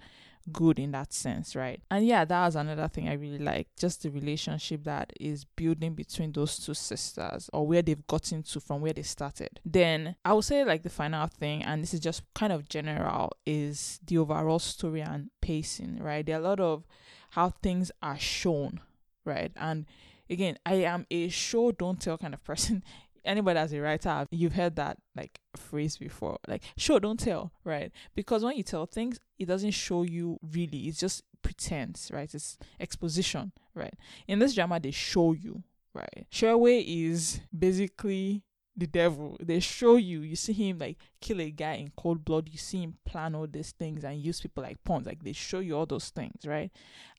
good 0.52 0.80
in 0.80 0.92
that 0.92 1.14
sense, 1.14 1.56
right? 1.56 1.82
And 1.92 2.06
yeah, 2.06 2.26
that 2.26 2.46
was 2.46 2.56
another 2.56 2.88
thing 2.88 3.10
I 3.10 3.14
really 3.14 3.40
like, 3.40 3.68
just 3.78 4.04
the 4.04 4.10
relationship 4.10 4.84
that 4.84 5.14
is 5.20 5.46
building 5.46 5.94
between 5.94 6.32
those 6.32 6.58
two 6.58 6.74
sisters 6.74 7.50
or 7.54 7.68
where 7.68 7.82
they've 7.82 8.08
gotten 8.08 8.44
to 8.44 8.60
from 8.60 8.82
where 8.82 8.94
they 8.94 9.04
started. 9.04 9.60
Then 9.66 10.16
I 10.26 10.34
would 10.34 10.46
say 10.46 10.64
like 10.64 10.84
the 10.84 10.90
final 10.90 11.28
thing, 11.28 11.64
and 11.64 11.84
this 11.84 11.94
is 11.94 12.00
just 12.00 12.24
kind 12.34 12.54
of 12.54 12.70
general, 12.70 13.34
is 13.46 14.00
the 14.06 14.18
overall 14.18 14.60
story 14.60 15.02
and 15.02 15.30
pacing, 15.42 16.00
right? 16.02 16.26
There 16.26 16.38
are 16.38 16.42
a 16.42 16.48
lot 16.48 16.60
of 16.60 16.86
how 17.32 17.50
things 17.50 17.92
are 18.02 18.18
shown, 18.18 18.80
right? 19.26 19.52
And 19.56 19.86
again, 20.30 20.58
I 20.66 20.76
am 20.76 21.06
a 21.12 21.30
show 21.30 21.72
don't 21.72 22.02
tell 22.02 22.18
kind 22.18 22.34
of 22.34 22.44
person. 22.44 22.84
Anybody 23.26 23.60
as 23.60 23.74
a 23.74 23.80
writer, 23.80 24.28
you've 24.32 24.54
heard 24.54 24.76
that 24.78 24.98
like 25.16 25.40
phrase 25.56 25.98
before, 25.98 26.38
like 26.48 26.64
show 26.78 27.00
don't 27.00 27.20
tell, 27.20 27.52
right? 27.64 27.92
Because 28.16 28.44
when 28.44 28.58
you 28.58 28.64
tell 28.64 28.86
things, 28.86 29.20
it 29.38 29.46
doesn't 29.48 29.72
show 29.72 30.04
you 30.04 30.40
really. 30.52 30.88
It's 30.88 31.00
just 31.00 31.24
pretense, 31.42 32.12
right? 32.14 32.34
It's 32.34 32.58
exposition, 32.80 33.52
right? 33.74 33.94
In 34.28 34.40
this 34.40 34.56
drama, 34.56 34.80
they 34.80 34.92
show 34.92 35.34
you, 35.34 35.64
right? 35.94 36.26
Xie 36.32 36.60
Wei 36.60 36.80
is 36.80 37.40
basically 37.58 38.44
the 38.80 38.88
devil. 38.88 39.38
They 39.42 39.60
show 39.60 39.98
you, 39.98 40.22
you 40.22 40.36
see 40.36 40.54
him 40.54 40.80
like 40.80 40.98
kill 41.22 41.42
a 41.42 41.52
guy 41.52 41.74
in 41.74 41.92
cold 41.98 42.24
blood. 42.24 42.50
You 42.50 42.58
see 42.58 42.84
him 42.84 42.96
plan 43.06 43.36
all 43.36 43.48
these 43.48 43.72
things 43.72 44.04
and 44.04 44.18
use 44.18 44.42
people 44.42 44.64
like 44.64 44.84
pawns. 44.84 45.06
Like 45.06 45.24
they 45.24 45.34
show 45.34 45.60
you 45.60 45.78
all 45.78 45.86
those 45.86 46.10
things, 46.10 46.46
right? 46.46 46.72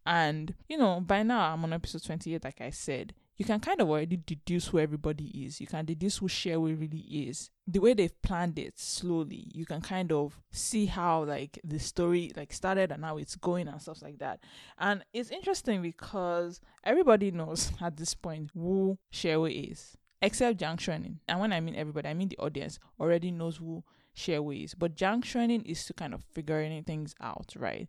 And 0.07 0.55
you 0.69 0.79
know, 0.79 1.01
by 1.01 1.23
now 1.23 1.53
I'm 1.53 1.63
on 1.65 1.73
episode 1.73 2.05
28, 2.05 2.43
like 2.45 2.61
I 2.61 2.71
said 2.71 3.15
you 3.41 3.47
can 3.47 3.59
kind 3.59 3.81
of 3.81 3.89
already 3.89 4.19
deduce 4.19 4.67
who 4.67 4.79
everybody 4.79 5.47
is. 5.47 5.63
You 5.63 5.67
can 5.67 5.87
deduce 5.87 6.19
who 6.19 6.29
Xie 6.29 6.61
Wei 6.61 6.75
really 6.75 6.99
is. 6.99 7.49
The 7.67 7.79
way 7.79 7.95
they've 7.95 8.21
planned 8.21 8.59
it 8.59 8.79
slowly, 8.79 9.47
you 9.55 9.65
can 9.65 9.81
kind 9.81 10.13
of 10.13 10.39
see 10.51 10.85
how 10.85 11.25
like 11.25 11.59
the 11.65 11.79
story 11.79 12.33
like 12.37 12.53
started 12.53 12.93
and 12.93 13.03
how 13.03 13.17
it's 13.17 13.37
going 13.37 13.67
and 13.67 13.81
stuff 13.81 14.03
like 14.03 14.19
that. 14.19 14.41
And 14.79 15.07
it's 15.15 15.31
interesting 15.31 15.81
because 15.81 16.61
everybody 16.85 17.31
knows 17.31 17.73
at 17.81 17.97
this 17.97 18.13
point 18.13 18.51
who 18.53 18.99
Xie 19.11 19.43
Wei 19.43 19.53
is, 19.53 19.97
except 20.21 20.61
Jiang 20.61 20.77
Xue 20.77 21.01
Ning. 21.01 21.21
And 21.27 21.41
when 21.41 21.55
I 21.55 21.61
mean 21.61 21.77
everybody, 21.77 22.11
I 22.11 22.13
mean 22.13 22.29
the 22.29 22.39
audience 22.41 22.79
already 23.01 23.31
knows 23.31 23.57
who 23.57 23.83
Xie 24.15 24.45
Wei 24.45 24.57
is. 24.57 24.75
But 24.75 24.97
Jiang 24.97 25.23
Xue 25.23 25.47
Ning 25.47 25.63
is 25.63 25.87
to 25.87 25.95
kind 25.95 26.13
of 26.13 26.23
figuring 26.25 26.85
things 26.85 27.15
out, 27.23 27.55
right? 27.57 27.89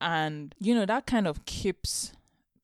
And 0.00 0.56
you 0.58 0.74
know 0.74 0.86
that 0.86 1.06
kind 1.06 1.28
of 1.28 1.44
keeps 1.44 2.14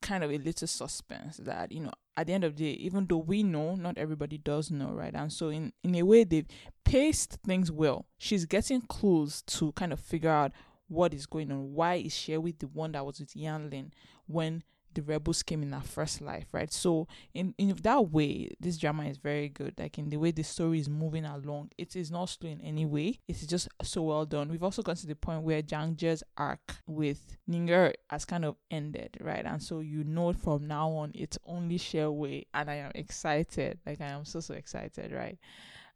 kind 0.04 0.22
of 0.22 0.30
a 0.30 0.36
little 0.36 0.68
suspense 0.68 1.38
that 1.38 1.72
you 1.72 1.80
know 1.80 1.90
at 2.14 2.26
the 2.26 2.32
end 2.34 2.44
of 2.44 2.56
the 2.56 2.64
day 2.64 2.78
even 2.78 3.06
though 3.06 3.16
we 3.16 3.42
know 3.42 3.74
not 3.74 3.96
everybody 3.96 4.36
does 4.36 4.70
know 4.70 4.92
right? 4.92 5.14
And 5.14 5.32
so 5.32 5.48
in 5.48 5.72
in 5.82 5.94
a 5.94 6.02
way 6.02 6.24
they've 6.24 6.46
paced 6.84 7.38
things 7.44 7.72
well. 7.72 8.04
She's 8.18 8.44
getting 8.44 8.82
clues 8.82 9.42
to 9.46 9.72
kind 9.72 9.92
of 9.92 9.98
figure 9.98 10.30
out 10.30 10.52
what 10.88 11.14
is 11.14 11.24
going 11.24 11.50
on. 11.50 11.72
Why 11.72 11.94
is 11.94 12.14
she 12.14 12.36
with 12.36 12.58
the 12.58 12.68
one 12.68 12.92
that 12.92 13.06
was 13.06 13.18
with 13.18 13.34
Yan 13.34 13.70
Lin 13.70 13.92
when 14.26 14.62
the 14.94 15.02
rebels 15.02 15.42
came 15.42 15.62
in 15.62 15.74
our 15.74 15.83
first 15.83 16.20
life, 16.20 16.46
right? 16.52 16.72
So 16.72 17.09
in 17.33 17.54
in 17.59 17.74
that 17.83 18.11
way, 18.11 18.50
this 18.61 18.78
drama 18.78 19.04
is 19.04 19.18
very 19.18 19.48
good. 19.48 19.74
Like 19.78 19.98
in 19.98 20.09
the 20.11 20.16
way 20.16 20.30
the 20.30 20.42
story 20.42 20.80
is 20.80 20.88
moving 20.88 21.24
along, 21.24 21.70
it 21.78 21.96
is 21.96 22.11
not 22.11 22.26
slow 22.26 22.50
in 22.50 22.61
any 22.61 22.87
way. 22.87 23.20
It's 23.28 23.46
just 23.46 23.68
so 23.83 24.02
well 24.02 24.26
done. 24.26 24.48
We've 24.50 24.62
also 24.62 24.83
got 24.83 24.96
to 24.98 25.07
the 25.07 25.16
point 25.16 25.42
where 25.42 25.62
Zhang 25.62 25.96
Zhe's 25.96 26.22
arc 26.37 26.76
with 26.87 27.37
Ning'Er 27.48 27.94
has 28.11 28.24
kind 28.24 28.44
of 28.44 28.57
ended, 28.70 29.16
right? 29.20 29.44
And 29.44 29.62
so 29.62 29.80
you 29.80 30.04
know 30.04 30.33
from 30.33 30.66
now 30.66 30.90
on 30.90 31.12
it's 31.14 31.38
only 31.46 31.78
Xie 31.78 32.12
Wei, 32.12 32.46
and 32.54 32.70
I 32.70 32.76
am 32.76 32.92
excited. 32.94 33.78
Like 33.87 34.00
I 34.00 34.07
am 34.07 34.24
so 34.24 34.40
so 34.40 34.54
excited, 34.54 35.12
right? 35.12 35.38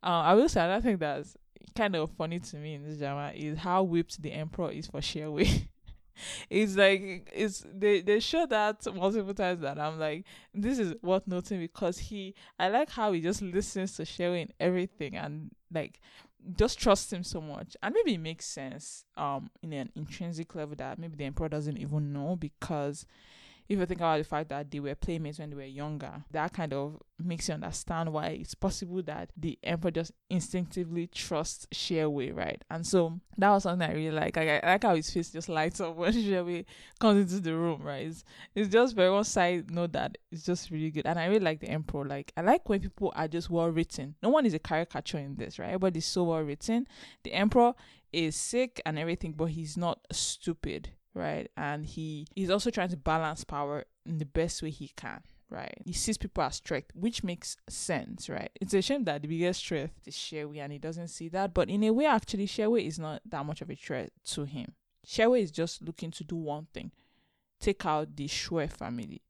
Uh, 0.03 0.23
I 0.23 0.35
will 0.35 0.49
say 0.49 0.61
another 0.65 0.83
thing 0.83 0.97
that's 0.99 1.37
kind 1.75 1.97
of 1.97 2.11
funny 2.13 2.39
to 2.39 2.57
me 2.57 2.75
in 2.75 2.85
this 2.85 2.99
drama 2.99 3.33
is 3.35 3.59
how 3.59 3.83
whipped 3.83 4.23
the 4.23 4.33
emperor 4.33 4.71
is 4.71 4.87
for 4.87 5.01
Xie 5.01 5.31
Wei. 5.33 5.69
it's 6.51 6.77
like 6.77 7.31
it's 7.35 7.65
they 7.73 8.01
they 8.01 8.21
show 8.21 8.47
that 8.47 8.85
multiple 8.95 9.35
times 9.35 9.61
that 9.61 9.79
I'm 9.79 9.99
like 9.99 10.25
this 10.55 10.79
is 10.79 10.95
worth 11.03 11.27
noting 11.27 11.61
because 11.61 11.99
he 11.99 12.35
I 12.59 12.69
like 12.69 12.91
how 12.91 13.13
he 13.13 13.21
just 13.21 13.43
listens 13.43 13.97
to 13.97 14.05
sharing 14.05 14.51
everything 14.61 15.17
and 15.17 15.51
like 15.73 16.01
just 16.57 16.79
trust 16.79 17.13
him 17.13 17.25
so 17.25 17.41
much. 17.41 17.77
And 17.83 17.95
maybe 17.95 18.15
it 18.15 18.21
makes 18.21 18.47
sense 18.47 19.05
um 19.17 19.51
in 19.63 19.73
an 19.73 19.91
intrinsic 19.97 20.55
level 20.55 20.77
that 20.77 20.99
maybe 20.99 21.17
the 21.17 21.25
emperor 21.25 21.49
doesn't 21.49 21.79
even 21.79 22.13
know 22.13 22.37
because 22.37 23.07
if 23.69 23.79
you 23.79 23.85
think 23.85 24.01
about 24.01 24.17
the 24.19 24.25
fact 24.25 24.49
that 24.49 24.71
they 24.71 24.81
were 24.81 24.95
playmates 24.95 25.39
when 25.39 25.51
they 25.51 25.57
were 25.57 25.63
younger, 25.63 26.25
that 26.31 26.55
kind 26.55 26.73
of 26.73 27.03
makes 27.19 27.49
you 27.49 27.55
understand 27.55 28.11
why 28.11 28.29
it's 28.29 28.55
possible 28.55 29.03
that 29.03 29.31
the 29.37 29.59
emperor 29.63 29.91
just 29.91 30.13
instinctively 30.31 31.07
trusts 31.07 31.67
Xie 31.75 32.11
Wei, 32.11 32.31
right? 32.31 32.65
And 32.71 32.87
so 32.87 33.21
that 33.37 33.51
was 33.51 33.65
something 33.65 33.87
I 33.87 33.93
really 33.93 34.11
like. 34.11 34.39
I 34.39 34.61
like 34.65 34.83
how 34.83 34.95
his 34.95 35.11
face 35.11 35.31
just 35.31 35.51
lights 35.51 35.81
up 35.81 35.97
when 35.97 36.13
Xie 36.15 36.47
Wei 36.47 36.65
comes 36.99 37.31
into 37.31 37.43
the 37.43 37.55
room, 37.55 37.83
right? 37.83 38.07
It's, 38.07 38.25
it's 38.55 38.71
just 38.71 38.97
very 38.97 39.11
one 39.11 39.25
side 39.25 39.71
note 39.71 39.93
that 39.93 40.17
it's 40.33 40.45
just 40.45 40.71
really 40.71 40.91
good. 40.91 41.05
And 41.05 41.19
I 41.19 41.27
really 41.27 41.41
like 41.41 41.61
the 41.61 41.69
emperor. 41.69 42.07
Like, 42.07 42.33
I 42.39 42.41
like 42.41 42.67
when 42.71 42.81
people 42.81 43.13
are 43.17 43.29
just 43.29 43.51
well 43.51 43.69
written. 43.69 44.15
No 44.23 44.31
one 44.31 44.47
is 44.47 44.55
a 44.55 44.59
caricature 44.59 45.19
in 45.19 45.37
this, 45.37 45.59
right? 45.59 45.69
Everybody's 45.69 46.07
so 46.07 46.25
well 46.25 46.41
written. 46.41 46.87
The 47.23 47.35
emperor 47.35 47.75
is 48.15 48.35
sick 48.35 48.81
and 48.87 48.99
everything, 48.99 49.33
but 49.33 49.47
he's 49.47 49.77
not 49.77 50.01
stupid 50.11 50.93
right? 51.19 51.51
And 51.57 51.85
he 51.85 52.27
he's 52.35 52.51
also 52.51 52.71
trying 52.71 52.89
to 52.91 52.97
balance 52.97 53.45
power 53.45 53.85
in 54.07 54.19
the 54.19 54.25
best 54.25 54.63
way 54.63 54.71
he 54.71 54.93
can, 54.97 55.21
right? 55.51 55.75
He 55.85 55.93
sees 55.93 56.17
people 56.17 56.45
as 56.45 56.61
threat, 56.61 56.85
which 56.95 57.23
makes 57.25 57.57
sense, 57.69 58.29
right? 58.29 58.51
It's 58.61 58.75
a 58.75 58.81
shame 58.81 59.05
that 59.05 59.23
the 59.23 59.29
biggest 59.29 59.67
threat 59.67 59.91
is 60.07 60.15
Xie 60.15 60.49
Wei 60.49 60.61
and 60.61 60.73
he 60.73 60.79
doesn't 60.79 61.09
see 61.09 61.29
that, 61.31 61.53
but 61.53 61.69
in 61.69 61.85
a 61.85 61.91
way, 61.91 62.07
actually, 62.07 62.47
Xie 62.47 62.71
Wei 62.71 62.87
is 62.87 62.99
not 62.99 63.21
that 63.29 63.45
much 63.45 63.61
of 63.61 63.71
a 63.71 63.75
threat 63.75 64.11
to 64.27 64.45
him. 64.45 64.73
Xie 65.07 65.31
Wei 65.31 65.43
is 65.43 65.51
just 65.51 65.83
looking 65.83 66.11
to 66.13 66.25
do 66.25 66.37
one 66.37 66.67
thing 66.73 66.93
take 67.61 67.85
out 67.87 68.17
the 68.17 68.27
Xue 68.27 68.71
family. 68.71 69.23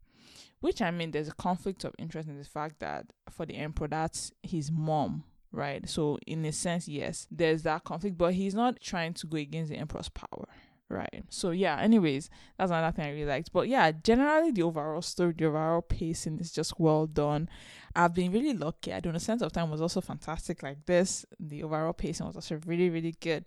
Which 0.61 0.83
I 0.83 0.91
mean, 0.91 1.13
there's 1.13 1.29
a 1.29 1.35
conflict 1.35 1.85
of 1.85 1.95
interest 1.99 2.29
in 2.29 2.37
the 2.37 2.45
fact 2.45 2.81
that 2.81 3.07
for 3.31 3.47
the 3.47 3.55
emperor, 3.55 3.89
that's 3.89 4.33
his 4.43 4.73
mom, 4.73 5.23
right? 5.53 5.89
So, 5.89 6.19
in 6.27 6.45
a 6.45 6.53
sense, 6.53 6.89
yes, 6.89 7.29
there's 7.31 7.63
that 7.63 7.85
conflict, 7.85 8.19
but 8.19 8.35
he's 8.35 8.55
not 8.55 8.81
trying 8.81 9.15
to 9.15 9.27
go 9.27 9.37
against 9.37 9.71
the 9.71 9.79
emperor's 9.79 10.09
power, 10.09 10.49
right. 10.89 11.25
So 11.29 11.51
yeah 11.51 11.79
anyways 11.81 12.31
that's 12.59 12.71
another 12.71 12.95
thing 12.95 13.07
i 13.07 13.11
really 13.11 13.25
liked. 13.27 13.53
But 13.53 13.69
yeah 13.69 13.91
generally 13.93 14.51
the 14.51 14.63
overall 14.63 15.03
story 15.03 15.35
the 15.37 15.47
overall 15.47 15.83
pacing 15.83 16.39
is 16.39 16.53
just 16.53 16.79
well 16.79 17.07
done. 17.07 17.49
I've 17.95 18.15
been 18.15 18.33
really 18.33 18.55
lucky. 18.55 18.93
I 18.93 19.01
don't 19.01 19.13
know 19.13 19.19
sense 19.19 19.43
of 19.43 19.53
time 19.53 19.71
was 19.71 19.81
also 19.81 20.01
fantastic 20.01 20.63
like 20.63 20.87
this. 20.87 21.27
The 21.39 21.63
overall 21.63 21.93
pacing 21.93 22.27
was 22.27 22.37
also 22.37 22.61
really 22.67 22.91
really 22.91 23.15
good. 23.21 23.45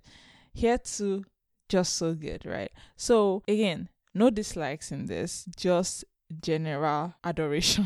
Here 0.54 0.78
too 0.78 1.24
just 1.70 1.94
so 1.94 2.14
good 2.14 2.46
right? 2.46 2.72
So 2.96 3.44
again 3.48 3.90
no 4.14 4.30
dislikes 4.30 4.92
in 4.92 5.06
this 5.06 5.46
just 5.56 6.06
general 6.42 7.16
adoration 7.24 7.86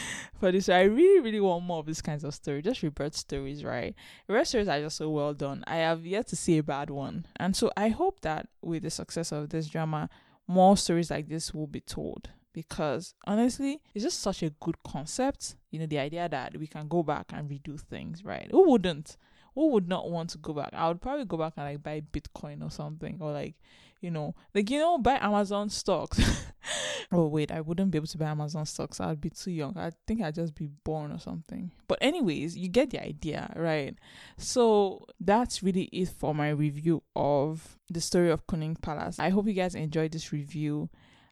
for 0.40 0.52
this. 0.52 0.68
I 0.68 0.82
really, 0.82 1.20
really 1.20 1.40
want 1.40 1.64
more 1.64 1.78
of 1.78 1.86
these 1.86 2.02
kinds 2.02 2.24
of 2.24 2.34
stories, 2.34 2.64
just 2.64 2.82
rebirth 2.82 3.14
stories, 3.16 3.64
right? 3.64 3.94
Rebirth 4.28 4.48
stories 4.48 4.68
are 4.68 4.80
just 4.80 4.96
so 4.96 5.10
well 5.10 5.34
done. 5.34 5.64
I 5.66 5.76
have 5.76 6.04
yet 6.06 6.26
to 6.28 6.36
see 6.36 6.58
a 6.58 6.62
bad 6.62 6.90
one. 6.90 7.26
And 7.36 7.54
so 7.54 7.70
I 7.76 7.88
hope 7.88 8.20
that 8.22 8.48
with 8.60 8.82
the 8.82 8.90
success 8.90 9.32
of 9.32 9.50
this 9.50 9.68
drama, 9.68 10.08
more 10.46 10.76
stories 10.76 11.10
like 11.10 11.28
this 11.28 11.54
will 11.54 11.66
be 11.66 11.80
told. 11.80 12.30
Because 12.52 13.14
honestly, 13.26 13.80
it's 13.94 14.04
just 14.04 14.20
such 14.20 14.42
a 14.42 14.50
good 14.50 14.76
concept. 14.82 15.56
You 15.70 15.78
know, 15.78 15.86
the 15.86 15.98
idea 15.98 16.28
that 16.28 16.56
we 16.58 16.66
can 16.66 16.86
go 16.86 17.02
back 17.02 17.32
and 17.32 17.48
redo 17.48 17.80
things, 17.80 18.24
right? 18.24 18.48
Who 18.50 18.70
wouldn't? 18.70 19.16
Who 19.54 19.68
would 19.68 19.88
not 19.88 20.10
want 20.10 20.30
to 20.30 20.38
go 20.38 20.52
back? 20.52 20.70
I 20.72 20.88
would 20.88 21.00
probably 21.00 21.24
go 21.24 21.38
back 21.38 21.54
and 21.56 21.66
like 21.66 21.82
buy 21.82 22.02
Bitcoin 22.12 22.62
or 22.62 22.70
something, 22.70 23.18
or 23.20 23.32
like, 23.32 23.54
you 24.02 24.10
know, 24.10 24.34
like 24.54 24.68
you 24.68 24.78
know, 24.78 24.98
buy 24.98 25.18
Amazon 25.20 25.70
stocks. 25.70 26.20
oh 27.12 27.26
wait, 27.26 27.50
I 27.50 27.60
wouldn't 27.60 27.90
be 27.90 27.98
able 27.98 28.08
to 28.08 28.18
buy 28.18 28.26
Amazon 28.26 28.66
stocks. 28.66 29.00
I'd 29.00 29.20
be 29.20 29.30
too 29.30 29.50
young. 29.52 29.76
I 29.78 29.92
think 30.06 30.20
I'd 30.20 30.34
just 30.34 30.54
be 30.54 30.68
born 30.84 31.12
or 31.12 31.18
something. 31.18 31.72
But 31.88 31.98
anyways, 32.00 32.56
you 32.56 32.68
get 32.68 32.90
the 32.90 33.02
idea, 33.02 33.52
right? 33.56 33.96
So 34.36 35.06
that's 35.20 35.62
really 35.62 35.84
it 35.84 36.08
for 36.08 36.34
my 36.34 36.50
review 36.50 37.02
of 37.14 37.78
the 37.88 38.00
story 38.00 38.30
of 38.30 38.46
Kunning 38.46 38.80
Palace. 38.80 39.18
I 39.18 39.30
hope 39.30 39.46
you 39.46 39.54
guys 39.54 39.74
enjoyed 39.74 40.12
this 40.12 40.32
review. 40.32 40.90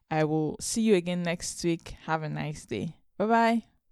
I 0.09 0.23
will 0.23 0.57
see 0.59 0.81
you 0.81 0.95
again 0.95 1.23
next 1.23 1.63
week. 1.63 1.95
Have 2.05 2.23
a 2.23 2.29
nice 2.29 2.65
day. 2.65 2.95
Bye 3.17 3.25
bye. 3.25 3.70